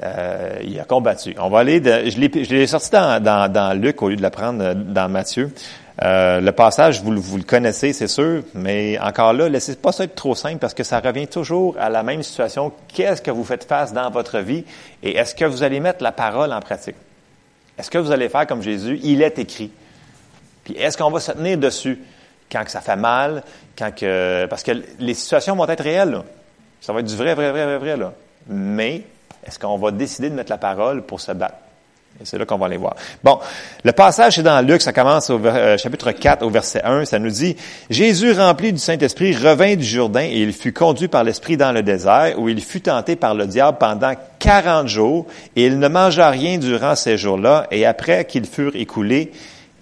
[0.00, 1.34] euh, combattu.
[1.40, 5.08] On va aller, de, je l'ai sorti dans, Luc au lieu de la prendre dans
[5.08, 5.52] Matthieu.
[6.02, 10.14] Euh, le passage, vous, le connaissez, c'est sûr, mais encore là, laissez pas ça être
[10.14, 12.72] trop simple parce que ça revient toujours à la même situation.
[12.94, 14.64] Qu'est-ce que vous faites face dans votre vie
[15.02, 16.96] et est-ce que vous allez mettre la parole en pratique?
[17.76, 19.00] Est-ce que vous allez faire comme Jésus?
[19.02, 19.72] Il est écrit.
[20.64, 21.98] Puis est-ce qu'on va se tenir dessus
[22.50, 23.42] quand ça fait mal,
[23.76, 26.10] quand que, parce que les situations vont être réelles.
[26.10, 26.24] Là.
[26.80, 28.12] Ça va être du vrai, vrai, vrai, vrai, vrai, là.
[28.48, 29.02] Mais,
[29.46, 31.56] est-ce qu'on va décider de mettre la parole pour se battre?
[32.20, 32.96] Et c'est là qu'on va aller voir.
[33.22, 33.38] Bon,
[33.82, 37.18] le passage est dans Luc, ça commence au euh, chapitre 4 au verset 1, ça
[37.18, 37.56] nous dit,
[37.88, 41.82] Jésus rempli du Saint-Esprit revint du Jourdain et il fut conduit par l'Esprit dans le
[41.82, 45.26] désert où il fut tenté par le diable pendant 40 jours
[45.56, 49.32] et il ne mangea rien durant ces jours-là et après qu'ils furent écoulés,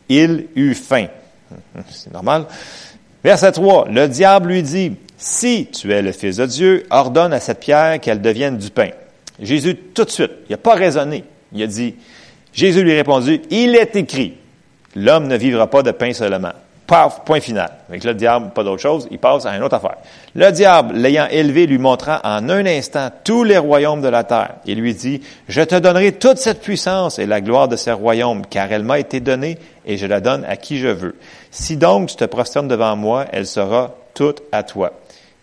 [0.08, 1.06] il eut faim.
[1.90, 2.44] C'est normal.
[3.24, 7.40] Verset 3, le diable lui dit, si tu es le Fils de Dieu, ordonne à
[7.40, 8.90] cette pierre qu'elle devienne du pain.
[9.40, 11.24] Jésus, tout de suite, il n'a pas raisonné.
[11.52, 11.96] Il a dit,
[12.52, 14.34] Jésus lui répondit, il est écrit,
[14.94, 16.52] l'homme ne vivra pas de pain seulement.
[16.86, 17.70] Paf, point final.
[17.90, 19.96] Avec le diable, pas d'autre chose, il passe à une autre affaire.
[20.34, 24.54] Le diable, l'ayant élevé, lui montra en un instant tous les royaumes de la terre.
[24.64, 28.42] Il lui dit, je te donnerai toute cette puissance et la gloire de ces royaumes,
[28.48, 31.16] car elle m'a été donnée et je la donne à qui je veux.
[31.50, 34.92] Si donc tu te prosternes devant moi, elle sera toute à toi.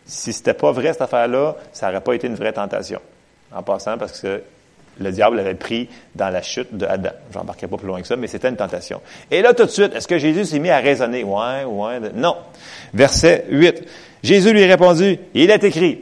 [0.05, 2.99] Si c'était pas vrai cette affaire-là, ça n'aurait pas été une vraie tentation.
[3.53, 4.41] En passant, parce que
[4.99, 7.09] le diable l'avait pris dans la chute de Adam.
[7.33, 9.01] J'embarquerai pas plus loin que ça, mais c'était une tentation.
[9.31, 11.23] Et là, tout de suite, est-ce que Jésus s'est mis à raisonner?
[11.23, 12.37] Ouais, ouais, non.
[12.93, 13.83] Verset 8.
[14.23, 15.99] Jésus lui répondit, il est écrit,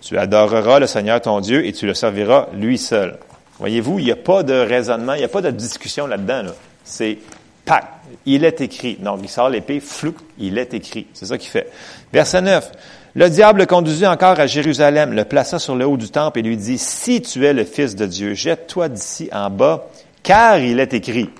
[0.00, 3.18] tu adoreras le Seigneur ton Dieu et tu le serviras lui seul.
[3.58, 6.42] Voyez-vous, il n'y a pas de raisonnement, il n'y a pas de discussion là-dedans.
[6.42, 6.54] Là.
[6.84, 7.18] C'est
[7.64, 7.84] pack.
[8.24, 8.96] Il est écrit.
[8.96, 11.06] Donc, il sort l'épée, flou, il est écrit.
[11.12, 11.70] C'est ça qu'il fait.
[12.12, 12.70] Verset 9.
[13.16, 16.42] Le diable le conduisit encore à Jérusalem, le plaça sur le haut du temple et
[16.42, 19.86] lui dit, si tu es le Fils de Dieu, jette-toi d'ici en bas,
[20.22, 21.30] car il est écrit.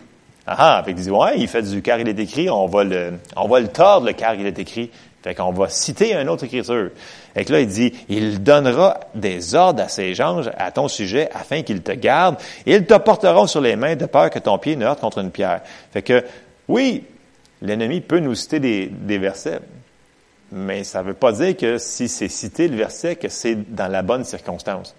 [0.46, 3.18] Ah, fait il dit, ouais, il fait du car il est écrit, on va le,
[3.36, 4.90] on va le tordre, le car il est écrit.
[5.22, 6.92] Fait qu'on va citer une autre écriture.
[7.34, 11.28] Et que là, il dit, il donnera des ordres à ses anges à ton sujet
[11.34, 12.38] afin qu'ils te gardent.
[12.64, 15.18] Et ils te porteront sur les mains de peur que ton pied ne heurte contre
[15.18, 15.60] une pierre.
[15.92, 16.24] Fait que,
[16.68, 17.04] oui,
[17.60, 19.60] l'ennemi peut nous citer des versets,
[20.52, 23.88] mais ça ne veut pas dire que si c'est cité le verset, que c'est dans
[23.88, 24.94] la bonne circonstance.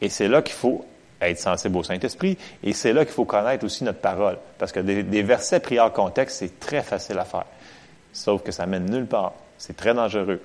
[0.00, 0.84] Et c'est là qu'il faut
[1.20, 4.38] être sensible au Saint-Esprit, et c'est là qu'il faut connaître aussi notre parole.
[4.58, 7.44] Parce que des, versets pris hors contexte, c'est très facile à faire.
[8.12, 9.34] Sauf que ça mène nulle part.
[9.58, 10.40] C'est très dangereux.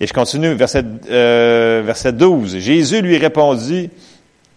[0.00, 2.58] Et je continue, verset, euh, verset 12.
[2.58, 3.90] Jésus lui répondit,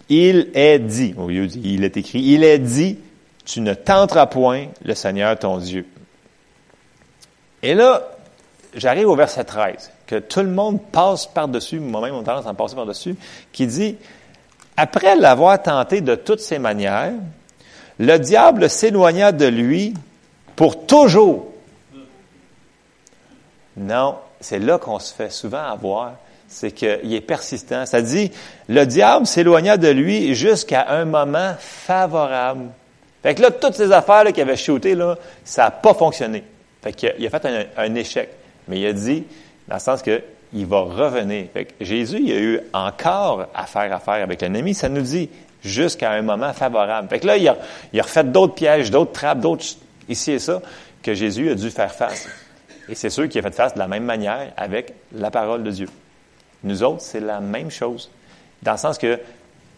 [0.07, 2.97] il est dit, au lieu il est écrit, il est dit,
[3.43, 5.85] tu ne tenteras point le Seigneur ton Dieu.
[7.63, 8.03] Et là,
[8.73, 12.75] j'arrive au verset 13, que tout le monde passe par-dessus, moi-même on tendance à passer
[12.75, 13.15] par-dessus,
[13.51, 13.97] qui dit,
[14.77, 17.13] après l'avoir tenté de toutes ses manières,
[17.99, 19.93] le diable s'éloigna de lui
[20.55, 21.51] pour toujours.
[23.77, 26.13] Non, c'est là qu'on se fait souvent avoir,
[26.47, 27.85] c'est qu'il est persistant.
[27.85, 28.31] Ça dit,
[28.67, 32.69] le diable s'éloigna de lui jusqu'à un moment favorable.
[33.23, 36.43] Fait que là, toutes ces affaires qu'il avait shootées, là, ça n'a pas fonctionné.
[36.81, 38.29] Fait qu'il a, fait un échec.
[38.67, 39.23] Mais il a dit,
[39.67, 40.21] dans le sens que
[40.53, 41.47] il va revenir.
[41.79, 44.73] Jésus, il a eu encore à faire affaire avec l'ennemi.
[44.73, 45.29] Ça nous dit
[45.63, 47.07] jusqu'à un moment favorable.
[47.09, 47.57] Fait que là, il a,
[47.93, 49.65] il a refait d'autres pièges, d'autres trappes, d'autres
[50.09, 50.61] ici et ça,
[51.01, 52.27] que Jésus a dû faire face.
[52.89, 55.71] Et c'est sûr qu'il a fait face de la même manière avec la parole de
[55.71, 55.87] Dieu.
[56.63, 58.09] Nous autres, c'est la même chose.
[58.61, 59.19] Dans le sens que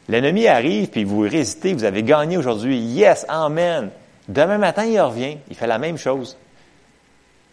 [0.10, 2.78] l'ennemi arrive, puis vous résistez, vous avez gagné aujourd'hui.
[2.78, 3.90] Yes, amen.
[4.28, 6.38] Demain matin, il revient, il fait la même chose.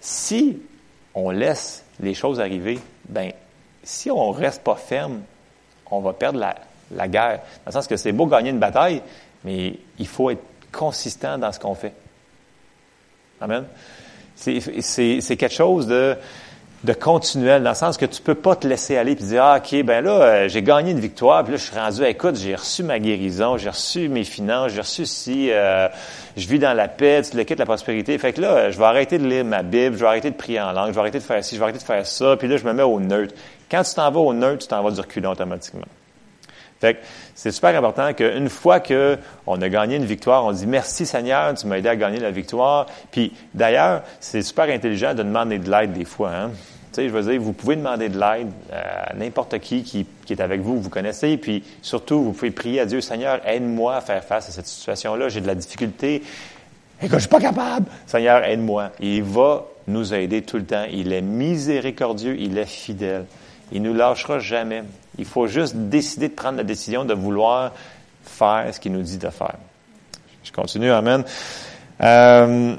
[0.01, 0.59] Si
[1.15, 3.33] on laisse les choses arriver, ben
[3.83, 5.23] si on reste pas ferme,
[5.91, 6.55] on va perdre la,
[6.93, 7.39] la guerre.
[7.39, 9.03] Dans le sens que c'est beau gagner une bataille,
[9.45, 10.43] mais il faut être
[10.73, 11.95] consistant dans ce qu'on fait.
[13.41, 13.65] Amen.
[14.37, 16.17] C'est quelque chose de,
[16.83, 19.59] de continuel, dans le sens que tu peux pas te laisser aller et dire, ah,
[19.59, 22.55] OK, ben là, euh, j'ai gagné une victoire, puis là, je suis rendu, écoute, j'ai
[22.55, 25.89] reçu ma guérison, j'ai reçu mes finances, j'ai reçu si euh,
[26.39, 28.17] je vis dans la paix, tu le quittes la prospérité.
[28.17, 30.61] Fait que là, je vais arrêter de lire ma Bible, je vais arrêter de prier
[30.61, 32.49] en langue, je vais arrêter de faire ci, je vais arrêter de faire ça, puis
[32.49, 33.35] là, je me mets au neutre.
[33.71, 35.87] Quand tu t'en vas au neutre, tu t'en vas du reculon automatiquement.
[36.81, 37.01] Fait que
[37.35, 41.67] c'est super important qu'une fois qu'on a gagné une victoire, on dit merci Seigneur, tu
[41.67, 42.87] m'as aidé à gagner la victoire.
[43.11, 46.31] Puis d'ailleurs, c'est super intelligent de demander de l'aide des fois.
[46.31, 46.51] Hein?
[46.93, 50.61] Sais, je veux dire, vous pouvez demander de l'aide à n'importe qui, qui, est avec
[50.61, 54.49] vous, vous connaissez, puis surtout, vous pouvez prier à Dieu, Seigneur, aide-moi à faire face
[54.49, 56.23] à cette situation-là, j'ai de la difficulté,
[57.09, 57.87] que je suis pas capable.
[58.07, 58.91] Seigneur, aide-moi.
[59.01, 60.85] Il va nous aider tout le temps.
[60.93, 63.25] Il est miséricordieux, il est fidèle.
[63.73, 64.83] Il nous lâchera jamais.
[65.19, 67.73] Il faut juste décider de prendre la décision de vouloir
[68.25, 69.57] faire ce qu'il nous dit de faire.
[70.45, 71.25] Je continue, Amen.
[72.03, 72.77] Euh,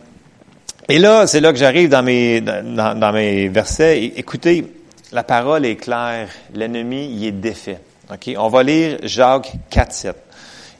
[0.92, 4.04] et là, c'est là que j'arrive dans mes, dans, mes versets.
[4.18, 4.66] Écoutez,
[5.14, 6.28] la parole est claire.
[6.54, 7.80] L'ennemi, il est défait.
[8.12, 8.30] OK?
[8.38, 10.16] On va lire Jacques 4, 7.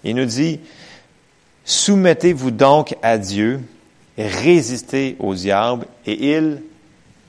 [0.04, 0.60] Il nous dit,
[1.64, 3.62] Soumettez-vous donc à Dieu,
[4.18, 6.62] résistez au diable, et il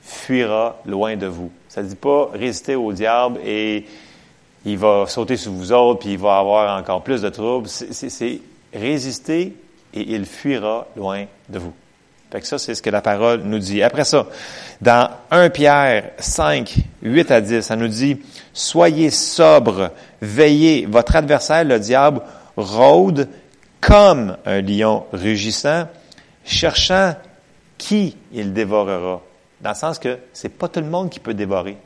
[0.01, 1.51] fuira loin de vous.
[1.69, 3.85] Ça ne dit pas résister au diable et
[4.65, 7.69] il va sauter sur vous autres, puis il va avoir encore plus de troubles.
[7.69, 8.41] C'est
[8.73, 9.55] résister
[9.93, 11.73] et il fuira loin de vous.
[12.33, 13.83] Fait ça, c'est ce que la parole nous dit.
[13.83, 14.25] Après ça,
[14.81, 18.17] dans 1 Pierre 5, 8 à 10, ça nous dit,
[18.53, 22.21] Soyez sobres, veillez, votre adversaire, le diable,
[22.57, 23.29] rôde
[23.81, 25.87] comme un lion rugissant,
[26.43, 27.13] cherchant
[27.77, 29.21] qui il dévorera.
[29.61, 31.77] Dans le sens que c'est pas tout le monde qui peut dévorer.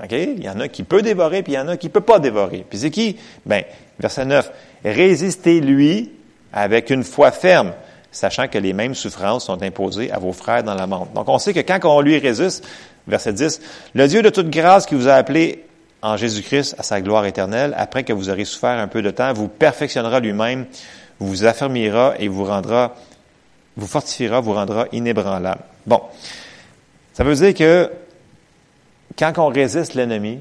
[0.00, 0.12] OK?
[0.12, 2.20] Il y en a qui peut dévorer, puis il y en a qui peut pas
[2.20, 2.64] dévorer.
[2.70, 3.18] Puis c'est qui?
[3.44, 3.64] Ben,
[3.98, 4.52] verset 9.
[4.84, 6.12] Résistez-lui
[6.52, 7.72] avec une foi ferme,
[8.10, 11.08] sachant que les mêmes souffrances sont imposées à vos frères dans la monde.
[11.14, 12.66] Donc, on sait que quand on lui résiste,
[13.06, 13.60] verset 10,
[13.94, 15.64] le Dieu de toute grâce qui vous a appelé
[16.02, 19.32] en Jésus-Christ à sa gloire éternelle, après que vous aurez souffert un peu de temps,
[19.32, 20.66] vous perfectionnera lui-même,
[21.18, 22.94] vous affermira et vous rendra,
[23.76, 25.62] vous fortifiera, vous rendra inébranlable.
[25.86, 26.02] Bon.
[27.12, 27.90] Ça veut dire que
[29.18, 30.38] quand on résiste l'ennemi,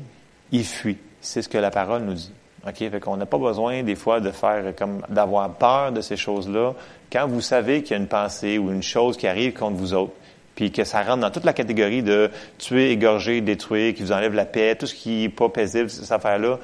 [0.52, 0.98] il fuit.
[1.22, 2.32] C'est ce que la parole nous dit.
[2.68, 2.78] OK?
[2.78, 6.74] Fait qu'on n'a pas besoin, des fois, de faire comme, d'avoir peur de ces choses-là.
[7.12, 9.94] Quand vous savez qu'il y a une pensée ou une chose qui arrive contre vous
[9.94, 10.14] autres,
[10.56, 14.34] puis que ça rentre dans toute la catégorie de tuer, égorger, détruire, qui vous enlève
[14.34, 16.60] la paix, tout ce qui n'est pas paisible, cette affaire-là,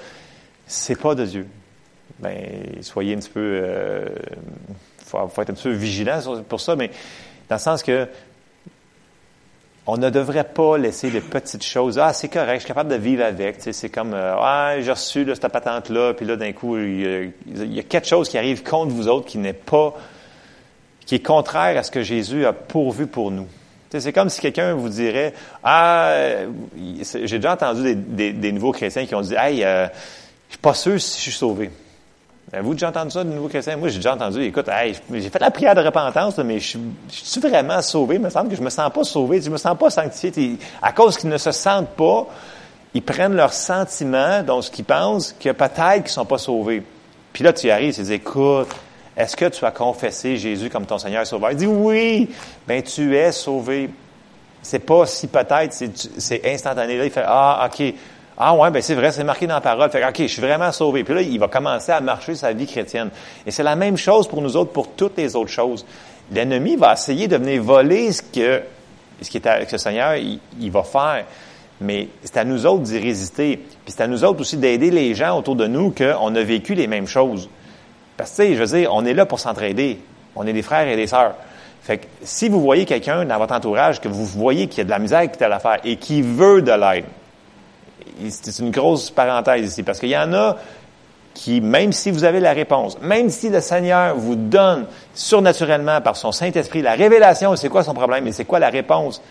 [0.66, 1.48] c'est pas de Dieu.
[2.20, 2.36] Ben,
[2.82, 4.10] soyez un petit peu, euh,
[5.06, 6.20] faut, être un petit peu vigilant
[6.50, 6.90] pour ça, mais
[7.50, 8.08] dans le sens que
[9.86, 12.00] on ne devrait pas laisser les petites choses.
[12.00, 13.58] Ah, c'est correct, je suis capable de vivre avec.
[13.60, 17.84] C'est comme, euh, ah, j'ai reçu cette patente-là, puis là, d'un coup, il y, a,
[17.84, 19.94] quelque chose qui arrive contre vous autres qui n'est pas,
[21.06, 23.48] qui est contraire à ce que Jésus a pourvu pour nous.
[24.00, 25.34] C'est comme si quelqu'un vous dirait,
[25.64, 26.16] ah,
[26.76, 29.86] j'ai déjà entendu des, nouveaux chrétiens qui ont dit, hey, euh,
[30.48, 31.70] je suis pas sûr si je suis sauvé.
[32.52, 33.78] Avez-vous déjà entendu ça de nouveau chrétien?
[33.78, 34.70] Moi, j'ai déjà entendu, écoute,
[35.12, 36.78] j'ai fait la prière de repentance, mais je,
[37.08, 38.16] suis vraiment sauvé?
[38.16, 40.58] Il me semble que je me sens pas sauvé, je me sens pas sanctifié.
[40.82, 42.28] À cause qu'ils ne se sentent pas,
[42.94, 46.84] ils prennent leurs sentiments, donc ce qu'ils pensent, que peut-être qu'ils sont pas sauvés.
[47.32, 48.70] Puis là, tu y arrives, tu dis, écoute,
[49.16, 51.52] est-ce que tu as confessé Jésus comme ton Seigneur et Sauveur?
[51.52, 52.30] Il dit oui,
[52.68, 53.90] ben tu es sauvé.
[54.62, 55.74] C'est pas si peut-être,
[56.18, 56.98] c'est instantané.
[56.98, 57.94] Là, il fait, ah, OK,
[58.38, 59.90] ah ouais, ben c'est vrai, c'est marqué dans la parole.
[59.92, 61.04] Fait OK, je suis vraiment sauvé.
[61.04, 63.10] Puis là, il va commencer à marcher sa vie chrétienne.
[63.46, 65.86] Et c'est la même chose pour nous autres, pour toutes les autres choses.
[66.32, 68.64] L'ennemi va essayer de venir voler ce que,
[69.22, 71.26] ce qui est avec ce Seigneur, il, va faire.
[71.80, 73.58] Mais c'est à nous autres d'y résister.
[73.58, 76.74] Puis c'est à nous autres aussi d'aider les gens autour de nous qu'on a vécu
[76.74, 77.50] les mêmes choses.
[78.24, 80.00] Parce que, je veux dire, on est là pour s'entraider.
[80.38, 81.34] On est des frères et des sœurs.
[81.82, 84.84] Fait que si vous voyez quelqu'un dans votre entourage que vous voyez qu'il y a
[84.86, 87.04] de la misère qui est à l'affaire et qui veut de l'aide,
[88.30, 90.56] c'est une grosse parenthèse ici, parce qu'il y en a
[91.34, 96.16] qui, même si vous avez la réponse, même si le Seigneur vous donne surnaturellement par
[96.16, 99.22] son Saint-Esprit la révélation, c'est quoi son problème et c'est quoi la réponse,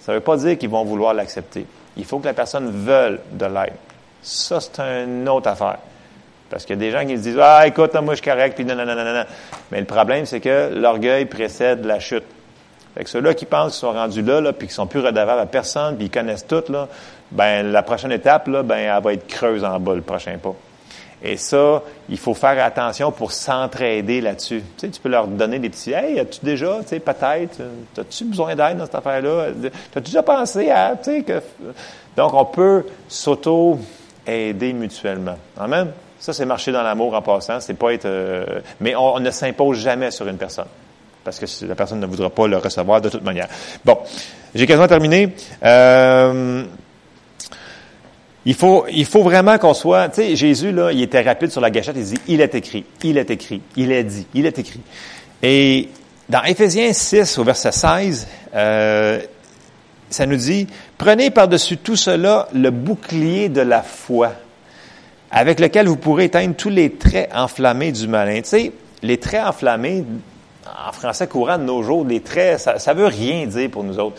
[0.00, 1.66] ça ne veut pas dire qu'ils vont vouloir l'accepter.
[1.98, 3.74] Il faut que la personne veuille de l'aide.
[4.22, 5.80] Ça, c'est une autre affaire.
[6.50, 8.54] Parce qu'il y a des gens qui se disent Ah, écoute, moi je suis correct,
[8.54, 9.24] puis non, non, non, non.
[9.70, 12.24] Mais le problème, c'est que l'orgueil précède la chute.
[12.94, 15.40] Fait que ceux-là qui pensent qu'ils sont rendus là, là puis qu'ils sont plus redevables
[15.40, 16.88] à personne, puis ils connaissent tout, là,
[17.30, 20.54] ben la prochaine étape, là, ben, elle va être creuse en bas, le prochain pas.
[21.22, 24.62] Et ça, il faut faire attention pour s'entraider là-dessus.
[24.76, 27.60] Tu sais, tu peux leur donner des petits, hey, as-tu déjà, tu sais, peut-être,
[27.98, 29.48] as-tu besoin d'aide dans cette affaire-là?
[29.96, 31.42] As-tu déjà pensé à, tu sais, que.
[32.16, 35.38] Donc, on peut s'auto-aider mutuellement.
[35.56, 35.88] Amen?
[36.18, 37.60] Ça, c'est marcher dans l'amour en passant.
[37.60, 38.06] C'est pas être.
[38.06, 40.66] Euh, mais on, ne s'impose jamais sur une personne.
[41.24, 43.48] Parce que la personne ne voudra pas le recevoir de toute manière.
[43.84, 43.98] Bon.
[44.54, 45.34] J'ai quasiment terminé.
[45.62, 46.64] Euh,
[48.48, 51.60] il faut, il faut vraiment qu'on soit, tu sais, Jésus, là, il était rapide sur
[51.60, 54.58] la gâchette, il dit, il est écrit, il est écrit, il est dit, il est
[54.58, 54.80] écrit.
[55.42, 55.90] Et
[56.28, 59.20] dans Éphésiens 6, au verset 16, euh,
[60.08, 60.66] ça nous dit,
[60.96, 64.32] prenez par-dessus tout cela le bouclier de la foi,
[65.30, 68.40] avec lequel vous pourrez éteindre tous les traits enflammés du malin.
[68.42, 68.72] Tu sais,
[69.02, 70.04] les traits enflammés,
[70.66, 73.98] en français courant de nos jours, les traits, ça, ça veut rien dire pour nous
[73.98, 74.16] autres.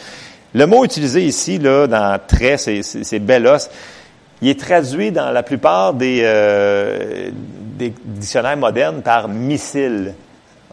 [0.53, 3.69] Le mot utilisé ici, là, dans trait, c'est bellos
[4.41, 7.29] il est traduit dans la plupart des, euh,
[7.77, 10.13] des dictionnaires modernes par missile,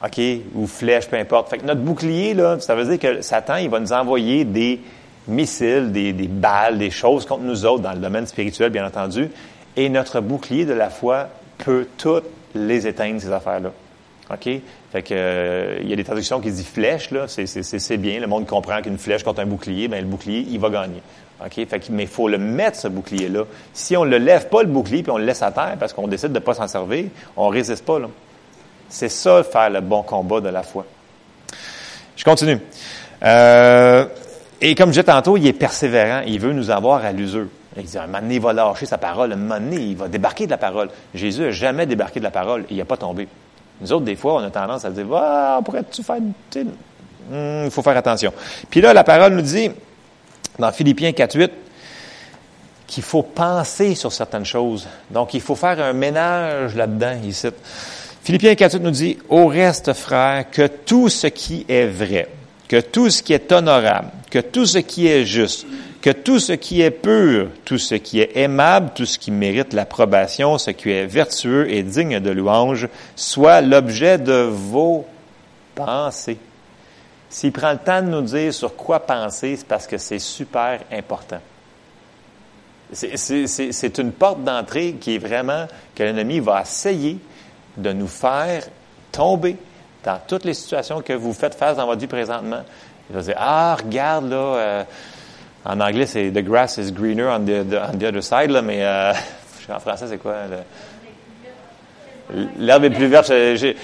[0.04, 0.20] OK,
[0.54, 1.50] ou flèche, peu importe.
[1.50, 4.80] Fait que notre bouclier, là, ça veut dire que Satan, il va nous envoyer des
[5.26, 9.30] missiles, des balles, des choses contre nous autres dans le domaine spirituel, bien entendu.
[9.76, 12.24] Et notre bouclier de la foi peut toutes
[12.54, 13.72] les éteindre, ces affaires-là.
[14.30, 14.48] OK?
[14.92, 18.18] Fait que, euh, il y a des traductions qui disent flèche, là, c'est bien.
[18.18, 21.02] Le monde comprend qu'une flèche contre un bouclier, ben le bouclier, il va gagner.
[21.44, 21.66] OK?
[21.68, 23.44] Fait que, mais il faut le mettre, ce bouclier-là.
[23.72, 25.92] Si on ne le lève pas, le bouclier, puis on le laisse à terre parce
[25.92, 27.04] qu'on décide de ne pas s'en servir,
[27.36, 27.98] on ne résiste pas.
[27.98, 28.08] Là.
[28.88, 30.86] C'est ça, faire le bon combat de la foi.
[32.16, 32.58] Je continue.
[33.22, 34.06] Euh,
[34.60, 36.22] et comme je disais tantôt, il est persévérant.
[36.26, 37.48] Il veut nous avoir à l'usure.
[37.76, 39.32] Il dit, un moment va lâcher sa parole.
[39.32, 40.88] Un il va débarquer de la parole.
[41.14, 42.64] Jésus n'a jamais débarqué de la parole.
[42.70, 43.28] Il n'a pas tombé.
[43.80, 46.16] Nous autres, des fois, on a tendance à dire, ah, pourrais-tu faire...
[46.16, 48.32] Hmm, il faut faire attention.
[48.70, 49.70] Puis là, la parole nous dit,
[50.58, 51.50] dans Philippiens 4.8
[52.86, 54.86] qu'il faut penser sur certaines choses.
[55.10, 57.48] Donc, il faut faire un ménage là-dedans, ici.
[58.22, 62.28] Philippiens 4.8 nous dit, au reste, frères, que tout ce qui est vrai,
[62.68, 65.66] que tout ce qui est honorable, que tout ce qui est juste,
[66.06, 69.72] que tout ce qui est pur, tout ce qui est aimable, tout ce qui mérite
[69.72, 72.86] l'approbation, ce qui est vertueux et digne de louange,
[73.16, 75.04] soit l'objet de vos
[75.74, 76.38] pensées.
[77.28, 80.78] S'il prend le temps de nous dire sur quoi penser, c'est parce que c'est super
[80.92, 81.40] important.
[82.92, 87.18] C'est une porte d'entrée qui est vraiment que l'ennemi va essayer
[87.76, 88.62] de nous faire
[89.10, 89.56] tomber
[90.04, 92.62] dans toutes les situations que vous faites face dans votre vie présentement.
[93.10, 94.84] Il va dire, ah, regarde là, euh,
[95.68, 98.84] en anglais c'est The grass is greener on the, on the other side, là, mais
[98.84, 99.12] euh,
[99.74, 100.34] en français c'est quoi?
[102.58, 103.76] L'herbe est plus verte chez,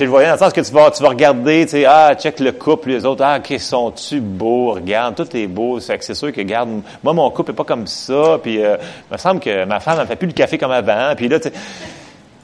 [0.00, 2.40] le voyant, dans le sens que tu vas, tu vas regarder, tu sais, ah, check
[2.40, 6.40] le couple, les autres, ah, qui sont-tu beaux, regarde, tout est beau, c'est sûr que,
[6.40, 8.76] regarde, moi, mon couple est pas comme ça, puis euh,
[9.08, 11.38] il me semble que ma femme, elle fait plus le café comme avant, puis là,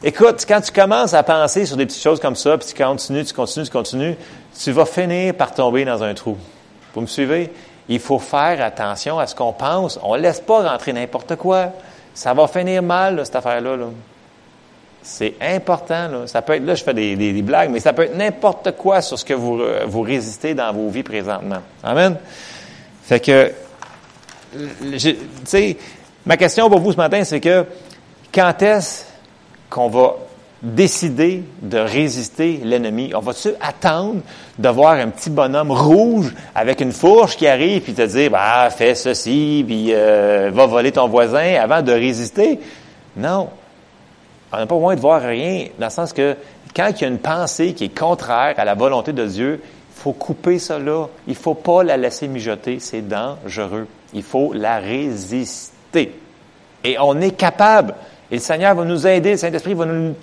[0.04, 3.24] écoute, quand tu commences à penser sur des petites choses comme ça, puis tu continues,
[3.24, 4.14] tu continues, tu continues,
[4.56, 6.36] tu vas finir par tomber dans un trou.
[6.94, 7.50] Vous me suivez?
[7.90, 9.98] Il faut faire attention à ce qu'on pense.
[10.04, 11.72] On laisse pas rentrer n'importe quoi.
[12.14, 13.76] Ça va finir mal, cette affaire-là.
[13.76, 13.86] Là.
[15.02, 16.08] C'est important.
[16.08, 16.26] Là.
[16.26, 19.02] Ça peut être, là, je fais des, des, blagues, mais ça peut être n'importe quoi
[19.02, 21.58] sur ce que vous, euh, vous résistez dans vos vies présentement.
[21.82, 22.16] Amen.
[23.02, 23.52] Fait que,
[24.92, 25.76] tu sais,
[26.24, 27.66] ma question pour vous ce matin, c'est que
[28.32, 29.04] quand est-ce
[29.68, 30.14] qu'on va
[30.62, 33.12] décider de résister l'ennemi?
[33.14, 34.20] On va-tu attendre
[34.58, 38.68] de voir un petit bonhomme rouge avec une fourche qui arrive puis te dire, bah,
[38.70, 42.60] fais ceci, puis euh, va voler ton voisin avant de résister?
[43.16, 43.48] Non.
[44.52, 46.36] On n'a pas besoin de voir rien, dans le sens que
[46.74, 50.02] quand il y a une pensée qui est contraire à la volonté de Dieu, il
[50.02, 51.08] faut couper cela.
[51.26, 52.78] Il ne faut pas la laisser mijoter.
[52.80, 53.86] C'est dangereux.
[54.14, 56.18] Il faut la résister.
[56.84, 57.94] Et on est capable.
[58.30, 60.14] Et le Seigneur va nous aider, le Saint-Esprit va nous,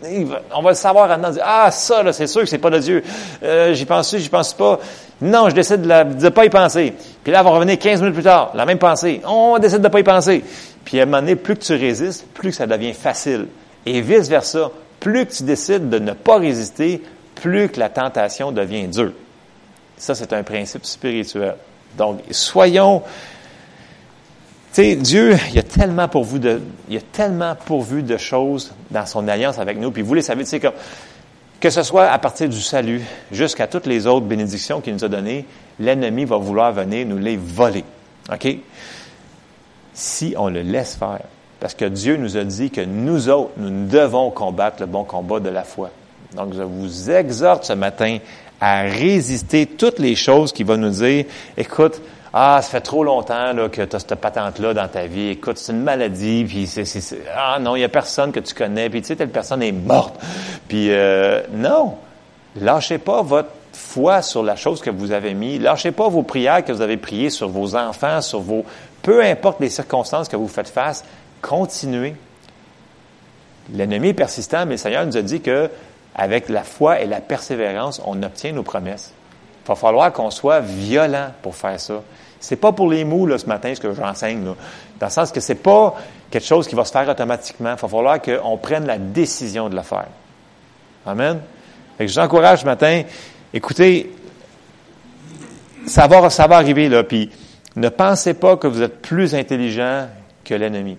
[0.55, 2.79] on va le savoir en dire, ah, ça, là, c'est sûr que c'est pas de
[2.79, 3.03] Dieu.
[3.43, 4.79] Euh, j'y pense, j'y pense pas?
[5.21, 6.93] Non, je décide de ne pas y penser.
[7.21, 9.21] Puis là, on va revenir 15 minutes plus tard, la même pensée.
[9.25, 10.43] On décide de ne pas y penser.
[10.85, 13.47] Puis à un moment donné, plus que tu résistes, plus que ça devient facile.
[13.85, 14.71] Et vice-versa,
[15.01, 17.01] plus que tu décides de ne pas résister,
[17.35, 19.11] plus que la tentation devient dure.
[19.97, 21.55] Ça, c'est un principe spirituel.
[21.97, 23.03] Donc, soyons...
[24.75, 29.57] Dieu, il a tellement pourvu de, il a tellement pourvu de choses dans son alliance
[29.57, 29.91] avec nous.
[29.91, 30.59] Puis vous les savez, tu
[31.59, 35.09] que ce soit à partir du salut jusqu'à toutes les autres bénédictions qu'il nous a
[35.09, 35.45] données,
[35.79, 37.83] l'ennemi va vouloir venir nous les voler.
[38.31, 38.47] OK?
[39.93, 41.21] Si on le laisse faire.
[41.59, 45.39] Parce que Dieu nous a dit que nous autres, nous devons combattre le bon combat
[45.39, 45.89] de la foi.
[46.35, 48.19] Donc, je vous exhorte ce matin
[48.61, 51.25] à résister toutes les choses qui vont nous dire,
[51.57, 52.01] écoute,
[52.39, 55.29] ah, ça fait trop longtemps que tu as cette patente-là dans ta vie.
[55.29, 58.53] Écoute, c'est une maladie, puis c'est, c'est, ah non, il y a personne que tu
[58.53, 60.13] connais, puis tu sais, telle personne est morte.
[60.67, 61.95] Puis euh, non,
[62.55, 65.57] lâchez pas votre foi sur la chose que vous avez mis.
[65.57, 68.63] Lâchez pas vos prières que vous avez priées sur vos enfants, sur vos...
[69.01, 71.05] Peu importe les circonstances que vous faites face,
[71.41, 72.15] continuez.
[73.73, 75.71] L'ennemi est persistant, mais le Seigneur nous a dit que
[76.13, 79.11] avec la foi et la persévérance, on obtient nos promesses.
[79.65, 82.03] Il va falloir qu'on soit violent pour faire ça.
[82.39, 85.39] C'est pas pour les mous là, ce matin ce que j'enseigne, dans le sens que
[85.39, 85.95] c'est pas
[86.29, 87.73] quelque chose qui va se faire automatiquement.
[87.77, 90.07] Il va falloir qu'on prenne la décision de le faire.
[91.05, 91.39] Amen.
[91.99, 93.03] je vous encourage ce matin,
[93.53, 94.11] écoutez,
[95.85, 97.31] ça va, ça va arriver là, puis
[97.75, 100.07] ne pensez pas que vous êtes plus intelligent
[100.43, 100.97] que l'ennemi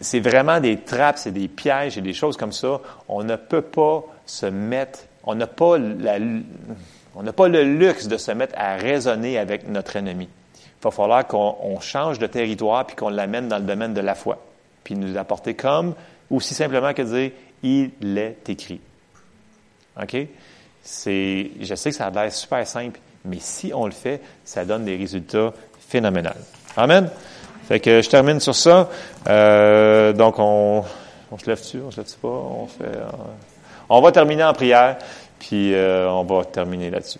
[0.00, 2.80] c'est vraiment des trappes, c'est des pièges et des choses comme ça.
[3.08, 5.76] On ne peut pas se mettre, on n'a pas
[7.14, 10.28] on n'a pas le luxe de se mettre à raisonner avec notre ennemi.
[10.56, 14.14] Il va falloir qu'on change de territoire puis qu'on l'amène dans le domaine de la
[14.14, 14.38] foi.
[14.84, 15.94] Puis nous apporter comme,
[16.30, 17.32] aussi simplement que dire,
[17.62, 18.80] il est écrit.
[20.00, 20.16] OK?
[20.82, 24.64] C'est, je sais que ça a l'air super simple, mais si on le fait, ça
[24.64, 25.52] donne des résultats
[25.88, 26.30] phénoménaux.
[26.76, 27.10] Amen?
[27.68, 28.88] Fait que je termine sur ça.
[29.28, 30.82] Euh, donc, on,
[31.30, 31.78] on se lève-tu?
[31.86, 32.28] On se lève-tu pas?
[32.28, 32.84] On fait...
[32.84, 33.04] Euh,
[33.88, 34.98] on va terminer en prière,
[35.40, 37.18] puis euh, on va terminer là-dessus.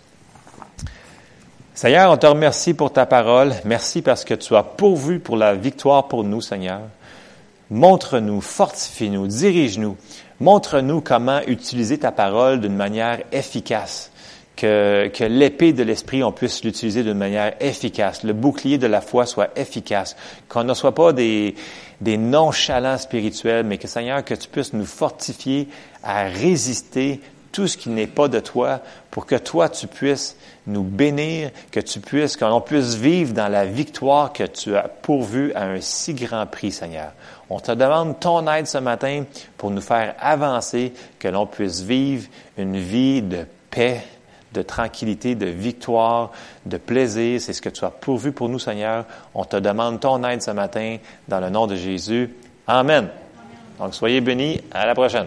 [1.75, 3.55] Seigneur, on te remercie pour ta parole.
[3.65, 6.83] Merci parce que tu as pourvu pour la victoire pour nous, Seigneur.
[7.71, 9.97] Montre-nous, fortifie-nous, dirige-nous.
[10.41, 14.11] Montre-nous comment utiliser ta parole d'une manière efficace
[14.57, 19.25] que, l'épée de l'esprit, on puisse l'utiliser d'une manière efficace, le bouclier de la foi
[19.25, 20.17] soit efficace,
[20.49, 21.55] qu'on ne soit pas des,
[22.03, 25.69] des nonchalants spirituels, mais que Seigneur, que tu puisses nous fortifier
[26.03, 27.21] à résister
[27.53, 30.37] tout ce qui n'est pas de toi, pour que toi, tu puisses
[30.67, 35.53] nous bénir, que tu puisses, qu'on puisse vivre dans la victoire que tu as pourvue
[35.55, 37.13] à un si grand prix, Seigneur.
[37.49, 39.25] On te demande ton aide ce matin
[39.57, 44.05] pour nous faire avancer, que l'on puisse vivre une vie de paix,
[44.53, 46.31] de tranquillité, de victoire,
[46.67, 47.41] de plaisir.
[47.41, 49.05] C'est ce que tu as pourvu pour nous, Seigneur.
[49.35, 50.99] On te demande ton aide ce matin
[51.29, 52.35] dans le nom de Jésus.
[52.67, 53.09] Amen.
[53.79, 54.61] Donc, soyez bénis.
[54.73, 55.27] À la prochaine.